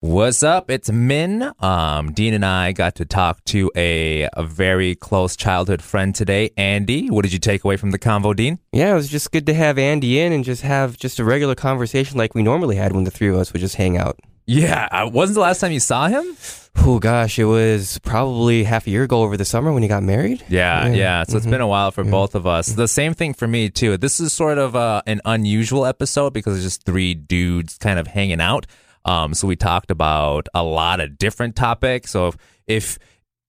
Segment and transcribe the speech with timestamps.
[0.00, 0.70] What's up?
[0.70, 1.50] It's Min.
[1.58, 6.50] Um, Dean and I got to talk to a, a very close childhood friend today,
[6.56, 7.10] Andy.
[7.10, 8.60] What did you take away from the convo, Dean?
[8.70, 11.56] Yeah, it was just good to have Andy in and just have just a regular
[11.56, 14.20] conversation like we normally had when the three of us would just hang out.
[14.46, 15.02] Yeah.
[15.06, 16.36] wasn't the last time you saw him?
[16.76, 20.04] Oh gosh, it was probably half a year ago over the summer when he got
[20.04, 20.44] married.
[20.48, 20.94] Yeah, yeah.
[20.94, 21.24] Yeah.
[21.24, 22.68] So it's been a while for both of us.
[22.68, 23.96] The same thing for me too.
[23.96, 28.06] This is sort of uh, an unusual episode because it's just three dudes kind of
[28.06, 28.66] hanging out.
[29.08, 32.10] Um, so we talked about a lot of different topics.
[32.10, 32.98] So if if,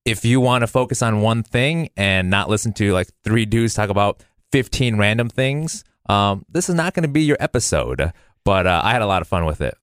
[0.06, 3.74] if you want to focus on one thing and not listen to like three dudes
[3.74, 8.14] talk about fifteen random things, um, this is not going to be your episode.
[8.46, 9.78] But uh, I had a lot of fun with it.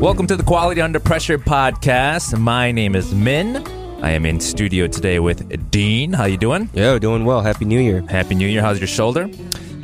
[0.00, 2.36] Welcome to the Quality Under Pressure podcast.
[2.36, 3.64] My name is Min.
[4.00, 6.12] I am in studio today with Dean.
[6.12, 6.70] How you doing?
[6.72, 7.40] Yeah, doing well.
[7.40, 8.02] Happy New Year.
[8.08, 8.62] Happy New Year.
[8.62, 9.28] How's your shoulder?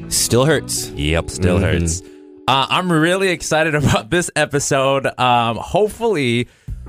[0.09, 0.91] Still hurts.
[0.91, 1.63] Yep, still Mhm.
[1.63, 2.03] hurts.
[2.47, 5.07] Uh, I'm really excited about this episode.
[5.19, 6.49] Um, hopefully,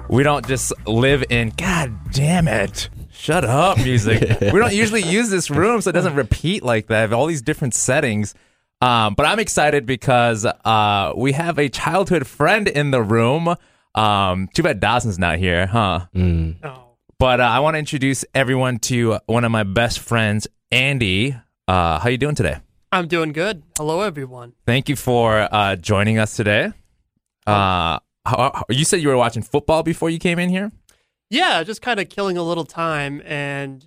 [0.09, 1.51] we don't just live in.
[1.57, 2.89] God damn it!
[3.11, 4.21] Shut up, music.
[4.41, 7.11] we don't usually use this room, so it doesn't repeat like that.
[7.11, 8.35] All these different settings.
[8.81, 13.55] Um, but I'm excited because uh, we have a childhood friend in the room.
[13.95, 16.01] Um, too bad Dawson's not here, huh?
[17.17, 21.35] But uh, I want to introduce everyone to one of my best friends, Andy.
[21.67, 22.57] Uh, how you doing today?
[22.91, 23.63] I'm doing good.
[23.77, 24.53] Hello, everyone.
[24.65, 26.73] Thank you for uh, joining us today.
[27.47, 30.71] Uh, how, you said you were watching football before you came in here.
[31.29, 33.85] Yeah, just kind of killing a little time and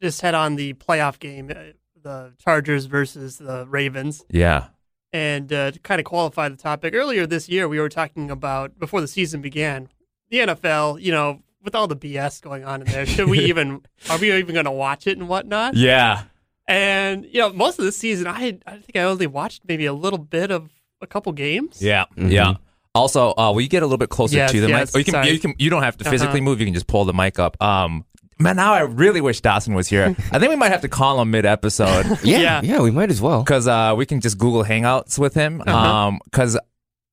[0.00, 4.24] just had on the playoff game, uh, the Chargers versus the Ravens.
[4.30, 4.68] Yeah,
[5.12, 8.78] And uh, to kind of qualify the topic, earlier this year we were talking about
[8.78, 9.88] before the season began,
[10.30, 11.00] the NFL.
[11.00, 14.32] You know, with all the BS going on in there, should we even are we
[14.32, 15.74] even going to watch it and whatnot?
[15.74, 16.22] yeah,
[16.68, 19.92] And you know, most of the season, I I think I only watched maybe a
[19.92, 21.82] little bit of a couple games.
[21.82, 22.54] yeah, yeah.
[22.94, 24.94] Also, uh, will you get a little bit closer Yes, to the yes, mic?
[24.94, 25.30] Or you can, sorry.
[25.30, 26.44] you can, you don't have to physically Uh-huh.
[26.44, 26.60] move.
[26.60, 27.56] You can just pull the mic up.
[27.62, 28.04] Um,
[28.38, 30.14] man, now I really wish Dawson was here.
[30.30, 32.04] I think we might have to call him mid episode.
[32.22, 32.60] Yeah, Yeah.
[32.62, 33.42] yeah, we might as well.
[33.42, 35.62] because uh, we can just Google Hangouts with him.
[35.66, 35.74] Uh-huh.
[35.74, 36.58] Um, because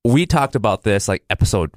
[0.04, 1.70] we talked about this like episode,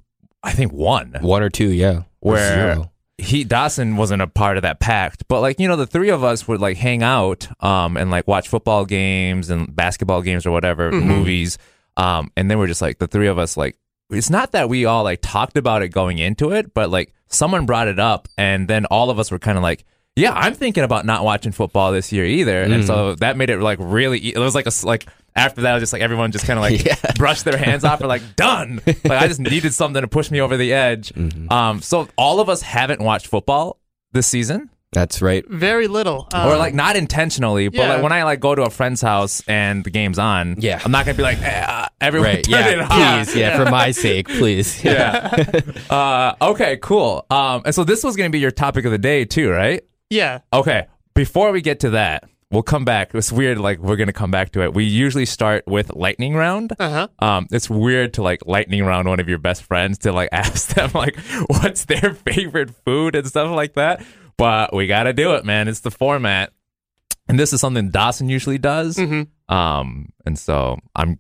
[0.44, 2.04] I think one, One or two, yeah.
[2.22, 2.92] Or where zero.
[3.18, 6.24] he Dawson wasn't a part of that pact, but like you know, the three of
[6.24, 10.52] us would like hang out, um, and like watch football games and basketball games or
[10.52, 11.58] whatever movies,
[11.98, 13.78] um, and then we're just like the three of us like.
[14.10, 17.66] It's not that we all like talked about it going into it, but like someone
[17.66, 20.84] brought it up, and then all of us were kind of like, "Yeah, I'm thinking
[20.84, 24.20] about not watching football this year either." And so that made it like really.
[24.20, 26.58] e- It was like a like after that, it was just like everyone just kind
[26.60, 26.96] of like Yeah.
[27.16, 28.82] brushed their hands off and like done.
[28.86, 31.12] Like I just needed something to push me over the edge.
[31.50, 33.80] Um, so all of us haven't watched football
[34.14, 35.44] this season, That's right.
[35.50, 36.28] Very little.
[36.34, 37.94] or Um, like not intentionally, but yeah.
[37.96, 40.80] like when I like go to a friend's house and the game's on, Yeah.
[40.86, 42.44] I'm not gonna be like eh, uh, everyone Right.
[42.50, 42.84] turn it Yeah.
[43.20, 43.26] off.
[43.26, 43.36] Please.
[43.36, 43.58] Yeah.
[43.64, 44.84] For my sake, please.
[44.84, 45.34] Yeah.
[45.90, 46.78] uh, okay.
[46.78, 47.26] Cool.
[47.30, 49.82] Um, and so this was gonna be your topic of the day too, right?
[50.10, 50.40] yeah.
[50.54, 50.86] Okay.
[51.16, 53.14] Before we get to that, we'll come back.
[53.14, 53.58] It's weird.
[53.58, 54.74] Like we're gonna come back to it.
[54.74, 56.74] We usually start with lightning round.
[56.80, 57.08] Uh huh.
[57.20, 60.74] um, it's weird to like lightning round one of your best friends to like ask
[60.76, 64.06] them like what's their favorite food and stuff like that.
[64.38, 65.68] But we got to do it, man.
[65.68, 66.54] It's the format,
[67.28, 68.98] and this is something Dawson usually does.
[69.50, 71.20] Um, and so I'm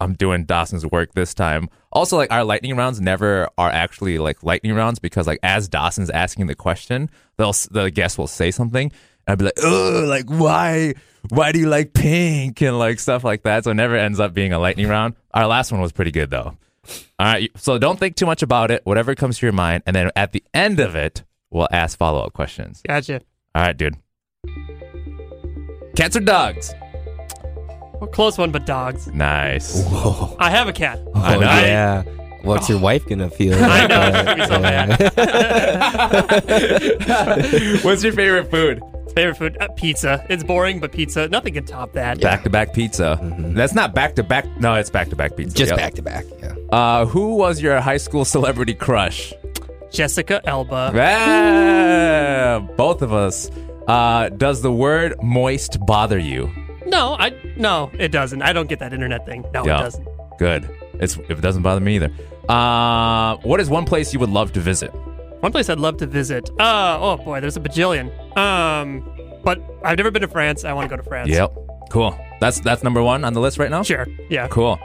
[0.00, 1.68] I'm doing Dawson's work this time.
[1.92, 6.10] Also, like our lightning rounds never are actually like lightning rounds because like as Dawson's
[6.10, 8.92] asking the question, they'll the guest will say something.
[9.28, 10.94] And I'd be like, oh, like why,
[11.28, 13.64] why do you like pink and like stuff like that.
[13.64, 15.14] So it never ends up being a lightning round.
[15.34, 16.56] Our last one was pretty good though.
[17.18, 18.80] All right, so don't think too much about it.
[18.84, 22.20] Whatever comes to your mind, and then at the end of it, we'll ask follow
[22.24, 22.82] up questions.
[22.88, 23.20] Gotcha.
[23.54, 23.96] All right, dude.
[25.96, 26.72] Cats or dogs?
[28.00, 29.08] Well, close one, but dogs.
[29.08, 29.84] Nice.
[29.84, 30.36] Whoa.
[30.38, 31.00] I have a cat.
[31.14, 31.46] Oh, I Oh, know.
[31.46, 32.02] yeah.
[32.48, 33.54] What's your wife gonna feel?
[33.60, 35.04] I know, it's gonna be
[37.82, 38.82] so What's your favorite food?
[39.14, 39.56] Favorite food?
[39.60, 40.24] Uh, pizza.
[40.28, 41.28] It's boring, but pizza.
[41.28, 42.20] Nothing can top that.
[42.20, 43.18] Back to back pizza.
[43.54, 44.46] That's not back to back.
[44.60, 45.56] No, it's back to back pizza.
[45.56, 45.78] Just Yep.
[45.78, 46.24] back to back.
[46.40, 46.54] Yeah.
[46.70, 49.32] Uh, who was your high school celebrity crush?
[49.90, 50.92] Jessica Alba.
[50.94, 53.50] Ah, both of us.
[53.86, 56.50] Uh, does the word moist bother you?
[56.86, 58.42] No, I no, it doesn't.
[58.42, 59.44] I don't get that internet thing.
[59.54, 59.80] No, Yeah.
[59.80, 60.08] it doesn't.
[60.38, 60.68] Good.
[61.00, 62.10] It's if it doesn't bother me either.
[62.48, 64.90] Uh, what is one place you would love to visit?
[65.40, 66.50] One place I'd love to visit.
[66.58, 68.10] Uh, oh boy, there's a bajillion.
[68.36, 69.08] Um,
[69.44, 70.64] but I've never been to France.
[70.64, 71.28] I want to go to France.
[71.30, 71.52] Yep.
[71.90, 72.18] Cool.
[72.40, 73.82] That's that's number one on the list right now.
[73.82, 74.06] Sure.
[74.30, 74.48] Yeah.
[74.48, 74.76] Cool.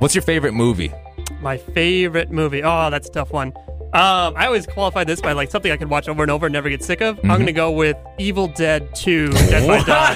[0.00, 0.92] What's your favorite movie?
[1.40, 2.62] My favorite movie.
[2.62, 3.52] Oh, that's a tough one.
[3.94, 6.52] Um, I always qualify this by like something I can watch over and over and
[6.52, 7.16] never get sick of.
[7.18, 7.30] Mm-hmm.
[7.30, 10.14] I'm gonna go with Evil Dead 2: Dead by Dawn.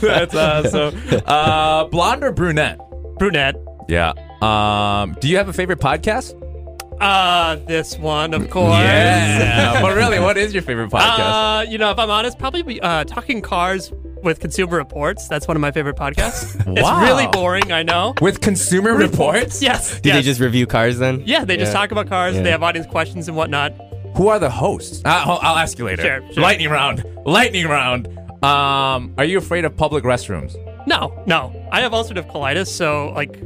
[0.00, 1.00] That's awesome.
[1.26, 2.78] Uh, blonde or brunette?
[3.18, 3.56] Brunette.
[3.88, 4.12] Yeah.
[4.42, 6.34] Um, do you have a favorite podcast?
[7.00, 8.72] Uh, this one, of course.
[8.72, 9.80] Yeah.
[9.82, 11.60] but really, what is your favorite podcast?
[11.60, 13.92] Uh, you know, if I'm honest, probably be, uh, talking cars
[14.22, 15.28] with Consumer Reports.
[15.28, 16.64] That's one of my favorite podcasts.
[16.66, 16.74] Wow.
[16.74, 18.14] It's really boring, I know.
[18.20, 19.62] With Consumer Reports?
[19.62, 20.00] Yes.
[20.00, 20.18] Do yes.
[20.18, 21.22] they just review cars then?
[21.24, 22.34] Yeah, they just talk about cars.
[22.34, 22.42] Yeah.
[22.42, 23.74] They have audience questions and whatnot.
[24.16, 25.02] Who are the hosts?
[25.04, 26.02] Uh, I'll, I'll ask you later.
[26.02, 26.42] Sure, sure.
[26.42, 27.04] Lightning round.
[27.26, 28.08] Lightning round.
[28.42, 30.56] Um, are you afraid of public restrooms?
[30.86, 31.68] No, no.
[31.70, 33.40] I have ulcerative colitis, so like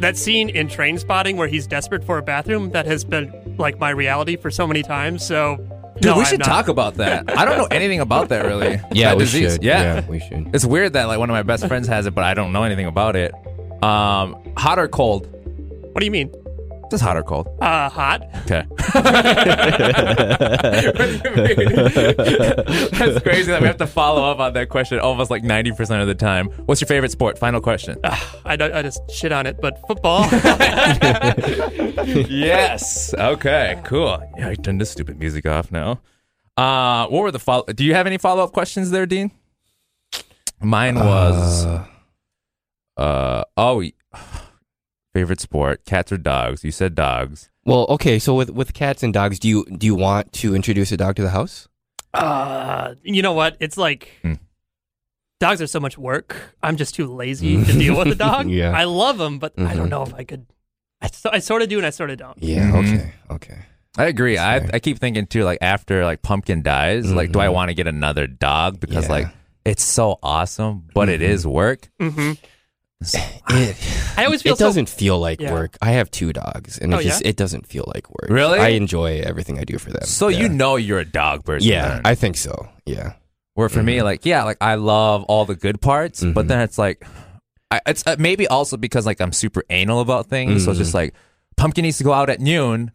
[0.00, 3.90] that scene in Trainspotting where he's desperate for a bathroom that has been like my
[3.90, 5.24] reality for so many times.
[5.26, 5.56] So,
[5.96, 6.46] Dude, no, we I'm should not.
[6.46, 7.36] talk about that.
[7.36, 8.80] I don't know anything about that really.
[8.92, 9.52] Yeah, That we disease.
[9.54, 9.62] should.
[9.62, 10.06] Yeah.
[10.08, 10.54] we should.
[10.54, 12.62] It's weird that like one of my best friends has it, but I don't know
[12.64, 13.32] anything about it.
[13.82, 15.26] Um, hot or cold?
[15.92, 16.30] What do you mean?
[16.90, 17.46] Just hot or cold?
[17.60, 18.22] Uh, hot.
[18.44, 18.64] Okay.
[22.98, 26.08] That's crazy that we have to follow up on that question almost like 90% of
[26.08, 26.48] the time.
[26.66, 27.38] What's your favorite sport?
[27.38, 27.96] Final question.
[28.44, 30.22] I, don't, I just shit on it, but football.
[32.28, 33.14] yes.
[33.14, 34.20] Okay, cool.
[34.36, 36.00] Yeah, I turned this stupid music off now.
[36.56, 37.64] Uh, what were the follow?
[37.66, 39.30] Do you have any follow up questions there, Dean?
[40.60, 41.64] Mine was,
[42.96, 43.92] uh, oh, y-
[45.14, 46.64] favorite sport: cats or dogs?
[46.64, 47.50] You said dogs.
[47.64, 48.18] Well, okay.
[48.18, 51.16] So with with cats and dogs, do you do you want to introduce a dog
[51.16, 51.68] to the house?
[52.14, 53.56] uh, you know what?
[53.60, 54.34] It's like Hmm.
[55.38, 56.56] dogs are so much work.
[56.62, 58.48] I'm just too lazy to deal with a dog.
[58.50, 58.72] Yeah.
[58.72, 59.76] I love them, but I Mhm.
[59.76, 60.46] don't know if I could.
[61.00, 62.36] I, so, I sort of do and I sort of don't.
[62.42, 62.70] Yeah.
[62.72, 62.94] Mhm.
[62.94, 63.12] Okay.
[63.30, 63.58] Okay.
[63.96, 64.38] I agree.
[64.38, 64.70] I Sorry.
[64.74, 67.54] I keep thinking too, like after like Pumpkin dies, like do I Mhm.
[67.54, 69.12] want to get another dog because Yeah.
[69.12, 69.28] like
[69.64, 71.88] it's so awesome, but it is work.
[73.02, 73.18] So-
[73.52, 73.76] It,
[74.16, 75.52] I always feel it so- doesn't feel like Yeah.
[75.52, 75.76] work.
[75.80, 78.28] I have two dogs, and it Oh, just it doesn't feel like work.
[78.30, 78.58] Really?
[78.58, 80.02] I enjoy everything I do for them.
[80.04, 80.40] So yeah.
[80.40, 81.68] you know you're a dog person.
[81.68, 82.02] Yeah, then.
[82.04, 82.68] I think so.
[82.86, 83.14] Yeah.
[83.54, 86.48] Where for me, like, yeah, like I love all the good parts, but Mhm.
[86.48, 87.04] then it's like,
[87.70, 90.64] I, it's uh, maybe also because like I'm super anal about things.
[90.64, 91.14] So it's just like,
[91.56, 92.90] Pumpkin needs to go out at noon.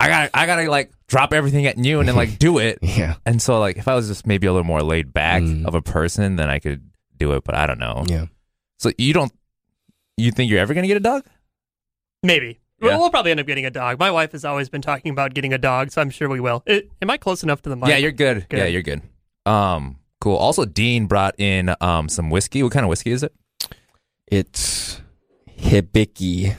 [0.00, 2.78] I got, to I gotta like drop everything at noon and like do it.
[2.82, 3.14] Yeah.
[3.26, 5.66] And so like, if I was just maybe a little more laid back Mm.
[5.66, 6.82] of a person, then I could
[7.18, 7.44] do it.
[7.44, 8.04] But I don't know.
[8.08, 8.26] Yeah.
[8.82, 9.32] So you don't,
[10.16, 11.24] you think you're ever gonna get a dog?
[12.24, 12.60] Maybe.
[12.80, 12.88] Yeah.
[12.88, 14.00] We'll, we'll probably end up getting a dog.
[14.00, 16.64] My wife has always been talking about getting a dog, so I'm sure we will.
[16.66, 17.88] It, am I close enough to the mic?
[17.88, 18.48] yeah, you're good.
[18.48, 18.58] Good.
[18.58, 19.02] Yeah, you're good.
[19.46, 20.36] Um, cool.
[20.36, 22.62] Also, Dean brought in um some whiskey.
[22.64, 23.32] What kind of whiskey is it?
[24.26, 25.00] It's
[25.48, 26.56] Hibiki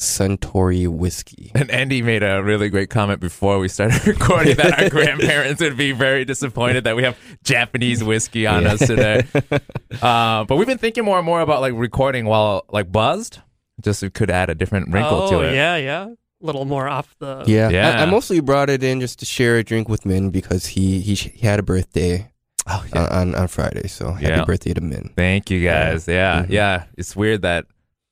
[0.00, 1.52] Suntory whiskey.
[1.54, 5.76] And Andy made a really great comment before we started recording that our grandparents would
[5.76, 8.72] be very disappointed that we have Japanese whiskey on Yeah.
[8.72, 9.26] us today.
[10.00, 13.40] Uh, but we've been thinking more and more about like recording while like buzzed.
[13.82, 15.54] Just it could add a different wrinkle oh, to it.
[15.54, 16.04] yeah, yeah.
[16.04, 16.16] A
[16.46, 17.42] little more off the.
[17.46, 17.68] Yeah.
[17.70, 17.98] Yeah.
[17.98, 21.00] I, I mostly brought it in just to share a drink with Min because he
[21.00, 22.30] he, he had a birthday
[22.68, 23.88] Oh, uh, on on Friday.
[23.88, 24.44] So happy Yeah.
[24.44, 25.10] birthday to Min.
[25.16, 26.06] Thank you guys.
[26.06, 26.50] Yeah, Mhm.
[26.50, 26.84] yeah.
[26.96, 27.66] It's weird that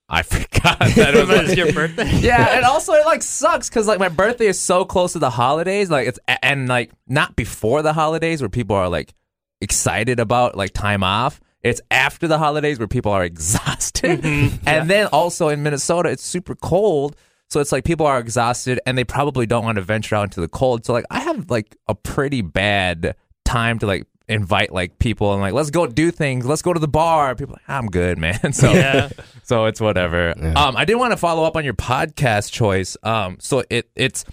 [0.09, 2.11] I forgot that it was like- your birthday?
[2.21, 5.31] yeah, and also it like sucks because like my birthday is so close to the
[5.31, 5.91] holidays.
[5.91, 9.15] Like it's and like not before the holidays where people are like
[9.61, 11.41] excited about like time off.
[11.63, 14.57] It's after the holidays where people are exhausted, mm-hmm.
[14.67, 17.17] and then also in Minnesota it's super cold.
[17.51, 20.41] So it's like people are exhausted and they probably don't want to venture out into
[20.41, 20.85] the cold.
[20.85, 25.41] So like I have like a pretty bad time to like invite like people and
[25.41, 26.45] like let's go do things.
[26.47, 27.35] Let's go to the bar.
[27.35, 28.53] People are like I'm good, man.
[28.53, 29.09] So Yeah.
[29.43, 30.35] so it's whatever.
[30.41, 30.53] Yeah.
[30.55, 32.97] Um, I did want to follow up on your podcast choice.
[33.03, 34.25] Um, so it it's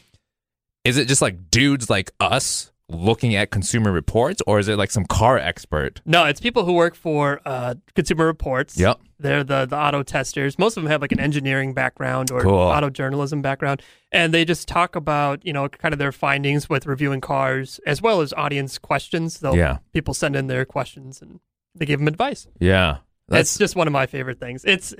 [0.83, 4.91] is it just like dudes like us looking at consumer reports, or is it like
[4.91, 6.01] some car expert?
[6.05, 8.77] No, it's people who work for uh, Consumer Reports.
[8.77, 8.99] Yep.
[9.19, 10.59] They're the, the auto testers.
[10.59, 12.53] Most of them have like an engineering background or Cool.
[12.53, 13.81] auto journalism background.
[14.11, 18.01] And they just talk about, you know, kind of their findings with reviewing cars as
[18.01, 19.39] well as audience questions.
[19.39, 19.77] They'll, Yeah.
[19.93, 21.39] People send in their questions and
[21.73, 22.47] they give them advice.
[22.59, 24.63] Yeah, That's just one of my favorite things.
[24.65, 24.93] It's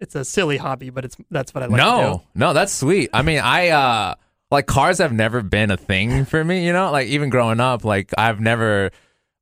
[0.00, 3.10] it's a silly hobby, but it's that's what I like to no, no, that's sweet.
[3.12, 4.14] I mean, I uh
[4.50, 6.66] like cars have never been a thing for me.
[6.66, 8.90] You know, like even growing up, like I've never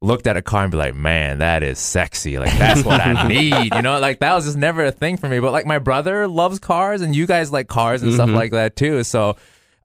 [0.03, 2.39] looked at a car and be like, man, that is sexy.
[2.39, 3.75] Like that's what I need.
[3.75, 5.41] You know, like that was just never a thing for me.
[5.41, 8.37] But like my brother loves cars, and you guys like cars and stuff mm-hmm.
[8.37, 9.05] like that too.
[9.05, 9.37] So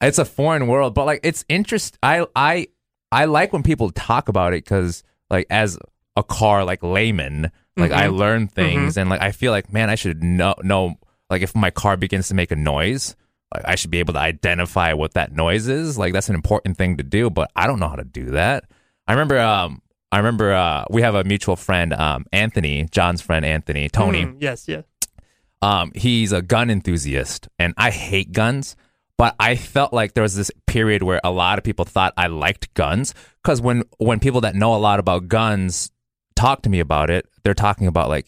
[0.02, 1.98] it's a foreign world, but like it's interest.
[2.02, 2.68] I I
[3.12, 5.78] I like when people talk about it because like as
[6.16, 8.16] a car like layman, like I mm-hmm.
[8.16, 9.02] learn things mm-hmm.
[9.02, 10.96] and like I feel like man, I should know know
[11.30, 13.16] like if my car begins to make a noise.
[13.54, 15.98] Like I should be able to identify what that noise is.
[15.98, 18.66] Like that's an important thing to do, but I don't know how to do that.
[19.08, 19.82] I remember um
[20.16, 23.90] I remember uh we have a mutual friend, um Anthony, John's friend Anthony.
[23.90, 24.24] Tony.
[24.24, 24.84] Mm, yes, yeah.
[25.62, 28.78] Um, he's a gun enthusiast, and I hate guns,
[29.18, 32.28] but I felt like there was this period where a lot of people thought I
[32.28, 35.92] liked guns because when when people that know a lot about guns
[36.38, 38.28] talk to me about it, they're talking about like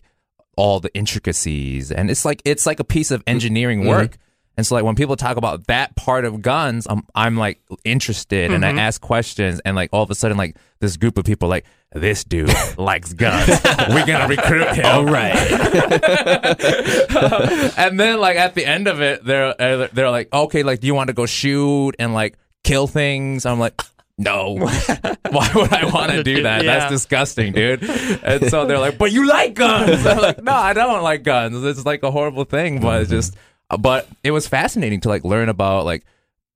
[0.57, 4.17] all the intricacies, and it's like it's like a piece of engineering work.
[4.57, 8.51] And so, like when people talk about that part of guns, I'm I'm like interested,
[8.51, 11.47] and I ask questions, and like all of a sudden, like this group of people,
[11.47, 13.47] like this dude likes guns.
[13.89, 14.85] We're gonna recruit him.
[14.85, 15.35] All right.
[17.77, 20.87] and then like at the end of it, they're uh, they're like, okay, like do
[20.87, 23.45] you want to go shoot and like kill things?
[23.45, 23.79] I'm like.
[24.19, 24.55] No,
[25.29, 26.63] why would I want to do that?
[26.63, 26.79] Yeah.
[26.79, 27.83] That's disgusting, dude.
[27.83, 31.63] And so they're like, "But you like guns?" I'm like, "No, I don't like guns.
[31.63, 33.35] It's like a horrible thing." But it's just,
[33.79, 36.05] but it was fascinating to like learn about like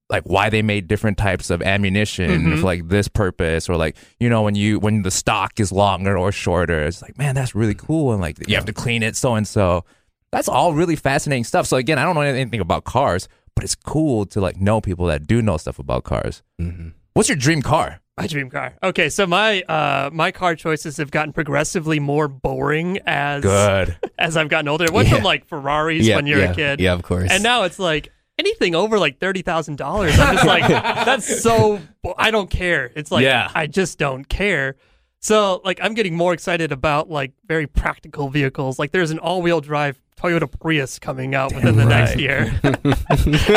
[0.09, 2.55] like why they made different types of ammunition mm-hmm.
[2.57, 6.17] for like this purpose or like you know when you when the stock is longer
[6.17, 9.15] or shorter it's like man that's really cool and like you have to clean it
[9.15, 9.85] so and so
[10.31, 11.65] that's all really fascinating stuff.
[11.65, 15.07] So again i don't know anything about cars but it's cool to like know people
[15.07, 16.41] that do know stuff about cars.
[16.59, 16.89] Mm-hmm.
[17.13, 18.73] What's your dream car My dream car.
[18.83, 24.37] Okay, so my uh, my car choices have gotten progressively more boring as good as
[24.37, 24.85] I've gotten older.
[24.85, 25.15] It went Yeah.
[25.15, 27.31] from like Ferraris Yeah, when you're yeah, a kid, yeah, of course.
[27.31, 30.19] and now it's like anything over like thirty thousand dollars.
[30.19, 30.67] I'm just like,
[31.05, 31.79] that's so.
[32.17, 32.91] I don't care.
[32.95, 33.49] It's like Yeah.
[33.55, 34.75] I just don't care.
[35.19, 38.77] So like I'm getting more excited about like very practical vehicles.
[38.77, 42.77] Like there's an all-wheel drive Toyota Prius coming out within the next year, and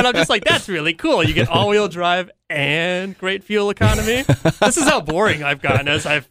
[0.06, 1.22] I'm just like, that's really cool.
[1.22, 4.22] You get all-wheel drive and great fuel economy.
[4.60, 6.30] this is how boring I've gotten as I've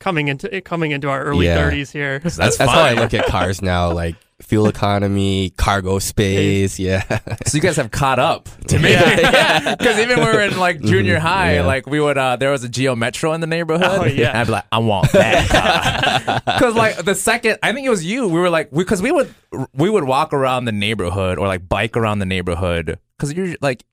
[0.00, 1.70] coming into coming into our early Yeah.
[1.70, 2.18] 30s here.
[2.18, 6.78] that's, That's how I look at cars now, like fuel economy, cargo space.
[6.78, 7.02] Yeah.
[7.46, 9.74] so you guys have caught up to me Yeah.
[9.78, 11.64] because even when we were in like junior high yeah.
[11.66, 14.30] like we would uh there was a geo metro in the neighborhood Oh, yeah.
[14.30, 18.04] and i'd be like i want that because like the second i think it was
[18.04, 19.34] you we were like because we, would
[19.74, 23.84] we would walk around the neighborhood or like bike around the neighborhood because you're like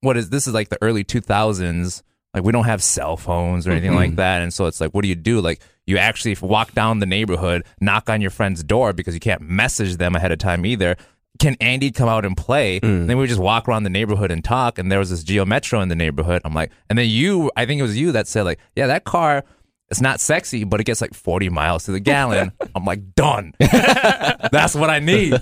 [0.00, 2.02] what is this is like the early 2000s
[2.34, 4.16] like we don't have cell phones or anything like mm-hmm.
[4.16, 7.06] that and so it's like what do you do like you actually walk down the
[7.06, 10.96] neighborhood knock on your friend's door because you can't message them ahead of time either
[11.38, 12.80] can Andy come out and play?
[12.80, 13.00] Mm.
[13.00, 14.78] And then we would just walk around the neighborhood and talk.
[14.78, 16.42] And there was this Geo Metro in the neighborhood.
[16.44, 19.04] I'm like, and then you, I think it was you that said like, yeah, that
[19.04, 19.44] car,
[19.90, 22.52] it's not sexy, but it gets like 40 miles to the gallon.
[22.74, 23.54] I'm like, done.
[23.58, 25.40] that's what I need.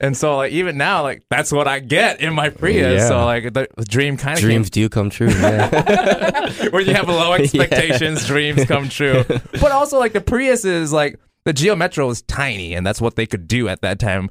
[0.00, 3.00] And so like even now, like that's what I get in my Prius.
[3.00, 3.08] Yeah.
[3.08, 5.30] So like the, the dream kind of Dreams do come true.
[5.30, 6.50] Yeah.
[6.70, 9.24] where you have low expectations, dreams come true.
[9.26, 13.16] But also like the Prius is like the Geo Metro is tiny, and that's what
[13.16, 14.30] they could do at that time.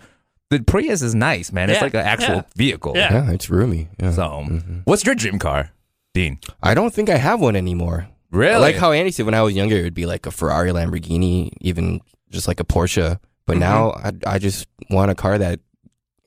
[0.50, 1.70] The Prius is nice, man.
[1.70, 2.44] It's like an actual yeah.
[2.56, 2.94] vehicle.
[2.96, 3.14] Yeah.
[3.14, 3.90] yeah, it's roomy.
[4.00, 4.12] Yeah.
[4.12, 4.80] So, mm-hmm.
[4.86, 5.72] what's your dream car,
[6.14, 6.40] Dean?
[6.62, 8.08] I don't think I have one anymore.
[8.34, 8.60] Really?
[8.60, 11.52] Like how Andy said when I was younger, it would be like a Ferrari, Lamborghini,
[11.62, 13.20] even just like a Porsche.
[13.46, 15.60] But now I, I just want a car that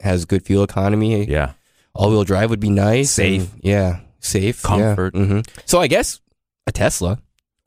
[0.01, 1.25] has good fuel economy.
[1.27, 1.53] yeah.
[1.95, 3.11] All wheel drive would be nice.
[3.11, 3.51] Safe.
[3.53, 4.01] and- yeah.
[4.21, 4.63] Safe.
[4.63, 5.15] Comfort.
[5.15, 5.25] Yeah.
[5.25, 6.21] hmm So I guess
[6.67, 7.19] a Tesla.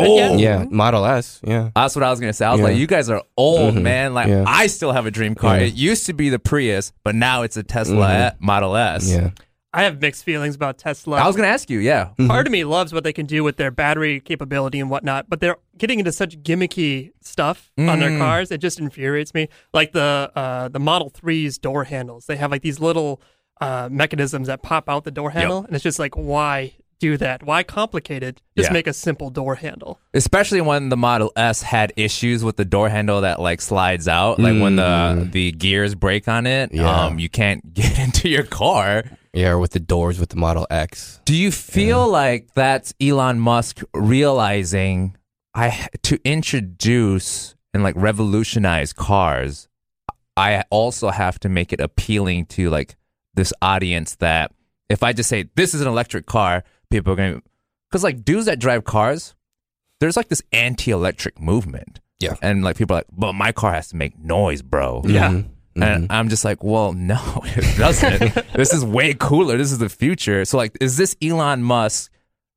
[0.01, 0.65] Oh, Yeah.
[0.69, 1.41] Model S.
[1.43, 1.71] Yeah.
[1.75, 2.45] That's what I was gonna say.
[2.45, 2.67] I was Yeah.
[2.67, 3.81] like, you guys are old, Mhm.
[3.81, 4.13] man.
[4.13, 4.45] Like, Yeah.
[4.47, 5.57] I still have a dream car.
[5.57, 5.65] Yeah.
[5.65, 8.35] It used to be the Prius, but now it's a Tesla Mhm.
[8.39, 9.09] Model S.
[9.09, 9.31] Yeah.
[9.71, 11.17] I have mixed feelings about Tesla.
[11.17, 12.09] I was gonna ask you, yeah.
[12.27, 15.39] Part of me loves what they can do with their battery capability and whatnot, but
[15.41, 18.17] they're getting into such gimmicky stuff on their Mm.
[18.17, 18.51] cars.
[18.51, 19.47] It just infuriates me.
[19.73, 23.21] Like the uh, the Model 3's door handles, they have like these little
[23.61, 27.43] uh, mechanisms that pop out the door handle, and it's just like, why do that?
[27.43, 28.41] Why complicate it?
[28.57, 28.73] Just Yeah.
[28.73, 29.99] make a simple door handle.
[30.13, 34.39] especially when the Model S had issues with the door handle that like slides out,
[34.39, 37.05] like when the the gears break on it, Yeah.
[37.05, 39.03] um, you can't get into your car.
[39.33, 39.55] Yeah.
[39.55, 41.19] With the doors with the Model X.
[41.25, 45.15] Do you feel like that's Elon Musk realizing
[45.53, 49.67] I to introduce and like revolutionize cars?
[50.35, 52.95] I also have to make it appealing to like
[53.35, 54.51] this audience that
[54.89, 57.41] if I just say this is an electric car, people are going
[57.89, 59.35] because like dudes that drive cars,
[59.99, 61.99] there's like this anti-electric movement.
[62.19, 62.35] Yeah.
[62.41, 65.01] And like people are like, but my car has to make noise, bro.
[65.05, 65.29] Yeah.
[65.29, 65.49] Mhm.
[65.75, 66.11] And mm-hmm.
[66.11, 68.53] I'm just like, well, no, it doesn't.
[68.53, 69.57] this is way cooler.
[69.57, 70.43] This is the future.
[70.45, 72.11] So like, is this Elon Musk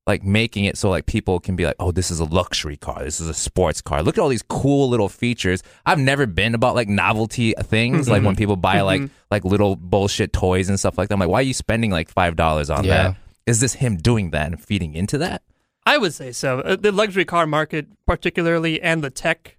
[0.04, 3.04] like making it so like people can be like, oh, this is a luxury car.
[3.04, 4.02] This is a sports car.
[4.02, 5.62] Look at all these cool little features.
[5.86, 8.08] I've never been about like novelty things.
[8.08, 8.26] Like mm-hmm.
[8.26, 9.14] when people buy like mm-hmm.
[9.30, 11.14] like little bullshit toys and stuff like that.
[11.14, 13.02] I'm like, why are you spending like five dollars on Yeah.
[13.02, 13.16] that?
[13.46, 15.42] Is this him doing that and feeding into that?
[15.84, 16.60] I would say so.
[16.60, 19.56] Uh, the luxury car market, particularly, and the tech,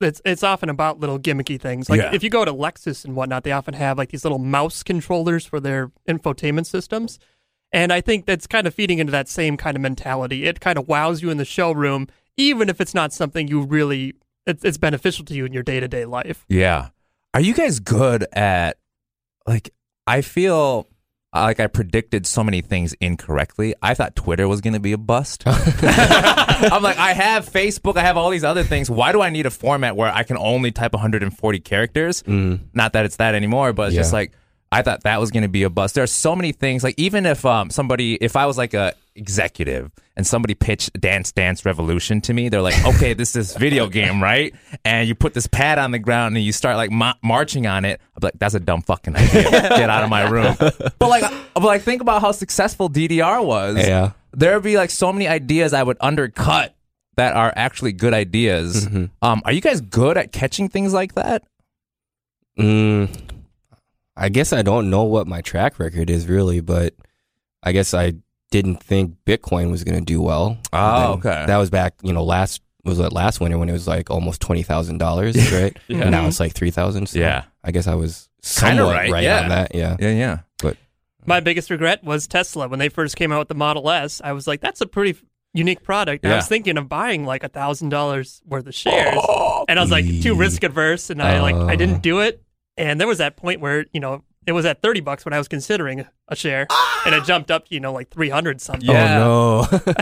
[0.00, 1.88] it's it's often about little gimmicky things.
[1.90, 2.14] Like Yeah.
[2.14, 5.44] if you go to Lexus and whatnot, they often have like these little mouse controllers
[5.46, 7.18] for their infotainment systems,
[7.72, 10.44] and I think that's kind of feeding into that same kind of mentality.
[10.44, 14.14] It kind of wows you in the showroom, even if it's not something you really
[14.46, 16.44] it's, it's beneficial to you in your day to day life.
[16.48, 16.90] Yeah.
[17.32, 18.76] Are you guys good at
[19.46, 19.70] like
[20.06, 20.86] I feel
[21.42, 23.74] like I predicted so many things incorrectly.
[23.82, 25.42] I thought Twitter was going to be a bust.
[25.46, 28.88] I'm like, I have Facebook, I have all these other things.
[28.90, 32.22] Why do I need a format where I can only type 140 characters?
[32.72, 34.32] Not that it's that anymore, but it's just like
[34.70, 35.94] I thought that was going to be a bust.
[35.94, 36.82] There are so many things.
[36.84, 41.32] Like even if um somebody, if I was like a executive and somebody pitched Dance
[41.32, 44.54] Dance Revolution to me, they're like, okay, this is video game, right?
[44.84, 47.84] And you put this pad on the ground and you start like ma- marching on
[47.84, 48.00] it.
[48.16, 49.50] I'm like, that's a dumb fucking idea.
[49.50, 50.56] Get out of my room.
[50.98, 53.76] But like, but like, think about how successful DDR was.
[53.76, 54.12] Yeah.
[54.32, 56.74] There would be like so many ideas I would undercut
[57.16, 58.86] that are actually good ideas.
[58.86, 59.04] Mm-hmm.
[59.22, 61.44] Um, are you guys good at catching things like that?
[62.58, 63.08] Mm,
[64.16, 66.94] I guess I don't know what my track record is really, but
[67.62, 68.14] I guess I
[68.50, 70.58] didn't think Bitcoin was going to do well.
[70.72, 71.46] Oh, then okay.
[71.46, 74.40] That was back, you know, last was it last winter when it was like almost
[74.42, 75.76] twenty thousand dollars, right?
[75.88, 76.02] Yeah.
[76.02, 77.08] And now it's like three thousand.
[77.08, 77.44] So Yeah.
[77.62, 79.40] I guess I was Kinda somewhat right, right, yeah.
[79.42, 79.74] on that.
[79.74, 79.96] Yeah.
[79.98, 80.38] Yeah, yeah.
[80.58, 80.76] But
[81.26, 84.20] My biggest regret was Tesla when they first came out with the Model S.
[84.22, 85.18] I was like, that's a pretty
[85.54, 86.24] unique product.
[86.24, 89.78] And I was thinking of buying like a thousand dollars worth of shares, Oh, and
[89.78, 91.76] I was like too risk adverse, and I like I Uh.
[91.76, 92.42] didn't do it.
[92.76, 95.38] And there was that point where you know it was at thirty bucks when I
[95.38, 96.66] was considering a share,
[97.06, 98.88] and it jumped up, you know, like three hundred something.
[98.88, 99.24] Yeah.
[99.24, 99.94] Oh no.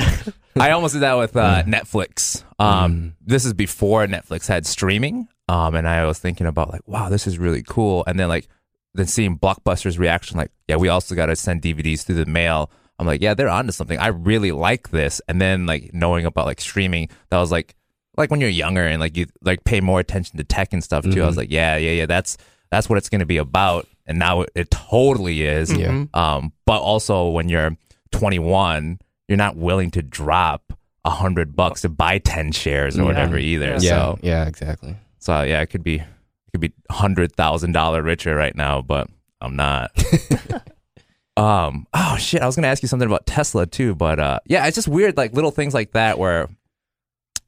[0.62, 2.44] I almost did that with uh, Netflix.
[2.58, 7.08] Um, This is before Netflix had streaming, um, and I was thinking about like, wow,
[7.08, 8.04] this is really cool.
[8.06, 8.48] And then like,
[8.94, 12.70] then seeing Blockbuster's reaction, like, yeah, we also got to send DVDs through the mail.
[12.98, 13.98] I'm like, yeah, they're onto something.
[13.98, 15.20] I really like this.
[15.26, 17.74] And then like knowing about like streaming, that was like,
[18.18, 21.04] like when you're younger and like you like pay more attention to tech and stuff
[21.04, 21.22] too.
[21.22, 22.36] I was like, yeah, yeah, yeah, that's
[22.70, 23.88] that's what it's going to be about.
[24.06, 25.72] And now it, it totally is.
[25.72, 26.04] Yeah.
[26.14, 27.76] Um, but also when you're
[28.10, 30.72] 21, you're not willing to drop
[31.04, 33.66] a hundred bucks to buy 10 shares or whatever either.
[33.66, 33.78] Yeah.
[33.80, 33.88] yeah.
[33.90, 34.46] So, Yeah.
[34.46, 34.96] Exactly.
[35.18, 39.08] so yeah, it could be, it could be hundred thousand dollar richer right now, but
[39.40, 39.90] I'm not.
[41.36, 41.86] um.
[41.94, 42.42] Oh shit!
[42.42, 45.16] I was gonna ask you something about Tesla too, but uh, yeah, it's just weird,
[45.16, 46.48] like little things like that where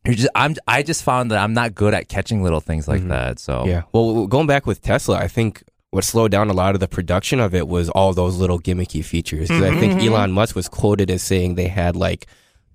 [0.05, 0.29] you're just.
[0.35, 0.55] I'm.
[0.67, 3.39] I just found that I'm not good at catching little things like that.
[3.39, 3.83] So Yeah.
[3.93, 5.63] Well, going back with Tesla, I think
[5.95, 9.05] what slowed down a lot of the production of it was all those little gimmicky
[9.05, 9.49] features.
[9.49, 12.27] 'Cause I think Elon Musk was quoted as saying they had like,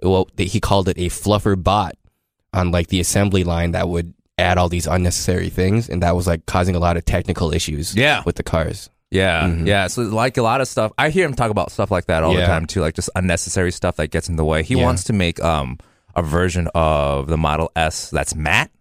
[0.01, 1.95] well, they, he called it a fluffer bot
[2.53, 6.25] on like the assembly line that would add all these unnecessary things, and that was
[6.27, 7.93] like causing a lot of technical issues.
[7.93, 8.23] Yeah.
[8.25, 8.89] With the cars.
[9.11, 9.87] Yeah, yeah.
[9.87, 12.33] So like a lot of stuff, I hear him talk about stuff like that all
[12.33, 14.63] the time too, like just unnecessary stuff that gets in the way.
[14.63, 14.83] He Yeah.
[14.85, 15.77] wants to make um
[16.15, 18.71] a version of the Model S that's matte,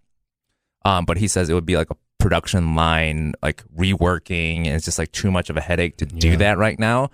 [0.85, 4.85] um, but he says it would be like a production line like reworking, and it's
[4.85, 6.37] just like too much of a headache to do Yeah.
[6.37, 7.11] that right now.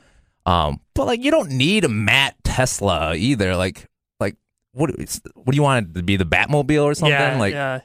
[0.47, 3.57] Um, but like you don't need a matte Tesla either.
[3.57, 3.89] Like
[4.21, 4.37] like
[4.73, 4.91] what
[5.35, 7.13] what do you want it to be the Batmobile or something?
[7.13, 7.81] yeah, like yeah.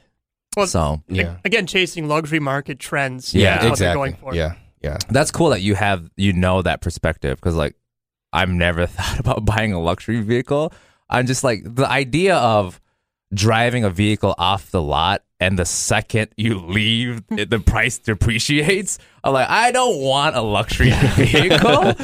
[0.56, 1.00] Well, so.
[1.08, 1.36] Yeah.
[1.44, 3.32] again, chasing luxury market trends.
[3.34, 3.94] Yeah, is exactly.
[3.94, 4.34] going for.
[4.34, 4.54] Yeah.
[4.82, 4.96] Yeah.
[5.08, 7.76] That's cool that you have you know that perspective because like
[8.32, 10.72] I've never thought about buying a luxury vehicle.
[11.08, 12.79] I'm just like the idea of
[13.32, 18.98] driving a vehicle off the lot and the second you leave it- the price depreciates.
[19.24, 21.94] I'm like I don't want a luxury vehicle.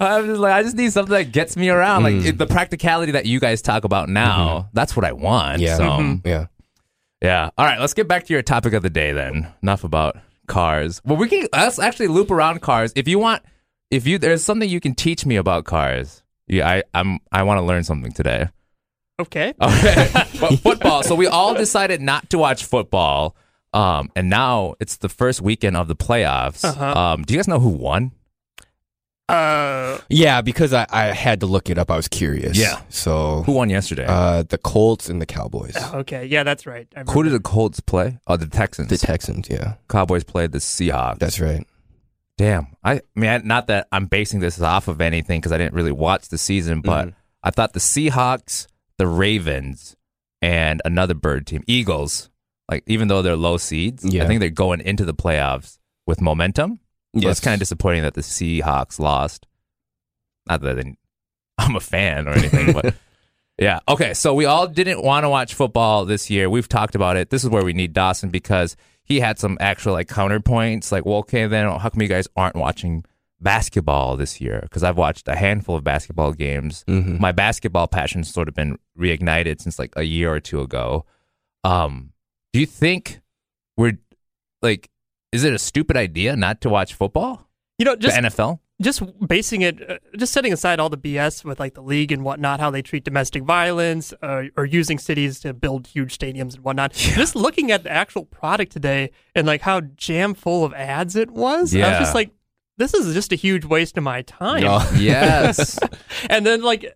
[0.00, 2.02] I'm just like I just need something that gets me around.
[2.02, 4.68] Like it, the practicality that you guys talk about now.
[4.72, 5.60] That's what I want.
[5.60, 5.76] Yeah.
[5.76, 6.28] So, Mm-hmm.
[6.28, 6.46] Yeah.
[7.22, 7.50] yeah.
[7.56, 9.48] All right, let's get back to your topic of the day then.
[9.62, 10.16] Enough about
[10.46, 11.00] cars.
[11.04, 12.92] Well, we can let's actually loop around cars.
[12.94, 13.42] If you want
[13.90, 16.22] if you there's something you can teach me about cars.
[16.46, 18.48] Yeah, I I'm I want to learn something today.
[19.20, 19.54] Okay.
[19.62, 20.10] Okay.
[20.40, 21.02] but football.
[21.02, 23.36] So we all decided not to watch football.
[23.72, 26.64] Um and now it's the first weekend of the playoffs.
[26.64, 26.84] Uh-huh.
[26.98, 28.12] Um do you guys know who won?
[29.26, 31.90] Uh, Yeah, because I, I had to look it up.
[31.90, 32.58] I was curious.
[32.58, 32.80] Yeah.
[32.90, 34.04] So Who won yesterday?
[34.06, 35.74] uh, the Colts and the Cowboys.
[35.94, 36.26] okay.
[36.26, 36.86] Yeah, that's right.
[36.94, 37.22] I who remember.
[37.30, 38.18] did the Colts play?
[38.26, 38.88] Oh, the Texans.
[38.88, 39.74] The Texans, yeah.
[39.88, 41.18] Cowboys played the Seahawks.
[41.20, 41.66] That's right.
[42.36, 42.66] Damn.
[42.84, 45.72] I, I mean, I- not that I'm basing this off of anything because I didn't
[45.74, 47.14] really watch the season, but Mhm.
[47.42, 48.66] I thought the Seahawks,
[48.98, 49.96] the Ravens,
[50.42, 52.30] and another bird team, Eagles,
[52.70, 56.80] like even though they're low seeds, I think they're going into the playoffs with momentum.
[57.14, 57.38] So Yes.
[57.38, 59.46] it's kind of disappointing that the Seahawks lost.
[60.48, 60.94] Not that they,
[61.58, 62.94] I'm a fan or anything, but
[63.58, 63.80] yeah.
[63.88, 64.14] Okay.
[64.14, 66.50] So we all didn't want to watch football this year.
[66.50, 67.30] We've talked about it.
[67.30, 70.90] This is where we need Dawson because he had some actual like counterpoints.
[70.90, 73.04] Like, well, okay, then how come you guys aren't watching
[73.44, 74.60] basketball this year?
[74.62, 76.84] Because I've watched a handful of basketball games.
[76.88, 77.20] Mhm.
[77.20, 81.04] My basketball passion's sort of been reignited since like a year or two ago.
[81.62, 82.12] Um,
[82.52, 83.20] do you think
[83.76, 83.98] we're
[84.62, 84.90] like,
[85.30, 87.48] is it a stupid idea not to watch football?
[87.78, 88.60] You know, just the NFL?
[88.82, 92.24] just basing it, uh, just setting aside all the BS with like the league and
[92.24, 96.64] whatnot, how they treat domestic violence, uh, or using cities to build huge stadiums and
[96.64, 96.92] whatnot.
[96.94, 101.30] Just looking at the actual product today and like how jam full of ads it
[101.30, 101.86] was, yeah.
[101.86, 102.30] I was just like,
[102.76, 104.62] this is just a huge waste of my time.
[104.62, 104.80] No.
[104.96, 105.78] Yes.
[106.28, 106.94] And then like,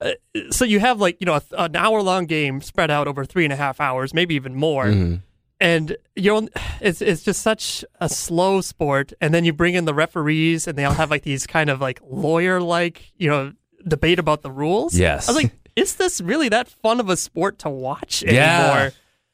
[0.00, 0.12] uh,
[0.50, 3.44] so you have like you know a, an hour long game spread out over three
[3.44, 4.86] and a half hours, maybe even more.
[4.86, 5.22] Mhm.
[5.60, 6.48] And you know,
[6.80, 9.12] it's it's just such a slow sport.
[9.20, 11.80] And then you bring in the referees, and they all have like these kind of
[11.80, 13.52] like lawyer like you know
[13.86, 14.96] debate about the rules.
[14.96, 15.28] Yes.
[15.28, 18.70] I was like, is this really that fun of a sport to watch Yeah.
[18.70, 18.92] anymore?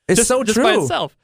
[0.09, 0.65] It's just, so just true.
[0.65, 1.15] by itself.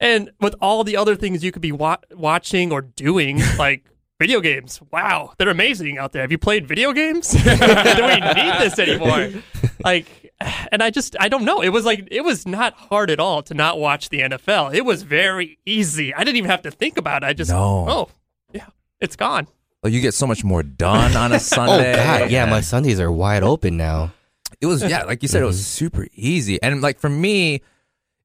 [0.00, 3.84] And with all the other things you could be wa- watching or doing, like
[4.18, 6.22] video games, wow, they're amazing out there.
[6.22, 7.30] Have you played video games?
[7.32, 9.42] Do we need this anymore?
[9.82, 10.32] Like,
[10.72, 11.60] and I just, I don't know.
[11.60, 14.74] It was like, it was not hard at all to not watch the NFL.
[14.74, 16.14] It was very easy.
[16.14, 17.26] I didn't even have to think about it.
[17.26, 17.86] I just, No.
[17.88, 18.08] oh,
[18.52, 18.66] yeah,
[19.00, 19.48] it's gone.
[19.82, 21.94] Oh, you get so much more done on a Oh Sunday.
[21.94, 24.12] God, yeah, my Sundays are wide open now.
[24.60, 25.86] It was yeah, like you said, it was mm-hmm.
[25.86, 26.60] super easy.
[26.60, 27.62] And like for me,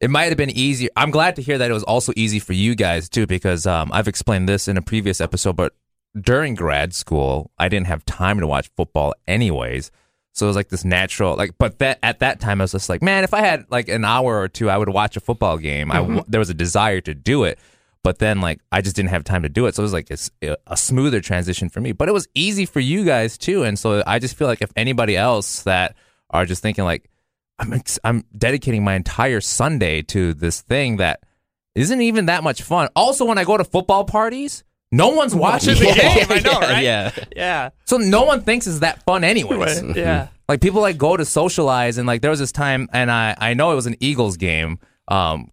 [0.04, 0.90] it might have been easier.
[0.98, 3.90] I'm glad to hear that it was also easy for you guys too, because um,
[3.94, 5.56] I've explained this in a previous episode.
[5.56, 5.74] But
[6.20, 9.92] during grad school, I didn't have time to watch football anyways.
[10.34, 12.90] So it was like this natural, like, but that at that time I was just
[12.90, 15.58] like, man, if I had like an hour or two, I would watch a football
[15.58, 15.90] game.
[15.90, 17.58] I there was a desire to do it,
[18.04, 19.76] but then like I just didn't have time to do it.
[19.76, 20.30] So it was like it's
[20.68, 21.94] a smoother transition for me.
[21.94, 24.72] But it was easy for you guys too, and so I just feel like if
[24.76, 25.96] anybody else that
[26.30, 27.10] are just thinking like,
[27.60, 31.22] I'm ex- I'm dedicating my entire Sunday to this thing that
[31.76, 32.90] isn't even that much fun.
[32.96, 36.28] Also, when I go to football parties, no one's watching the game.
[36.30, 36.84] I know, right?
[36.84, 37.12] Yeah.
[37.36, 37.70] Yeah.
[37.86, 39.82] So no one thinks it's that fun anyways.
[39.96, 40.28] Yeah.
[40.48, 43.54] Like people like go to socialize and like there was this time and I I
[43.54, 45.50] know it was an Eagles game, um,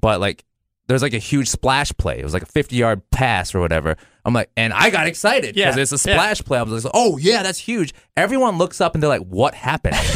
[0.00, 0.44] but like
[0.86, 2.18] there's like a huge splash play.
[2.20, 3.96] It was like a 50 yard pass or whatever.
[4.24, 6.14] I'm like, and I got excited because Yeah, it's a yeah.
[6.14, 6.58] splash play.
[6.58, 7.94] I was like, oh yeah, that's huge.
[8.16, 9.96] Everyone looks up and they're like, what happened?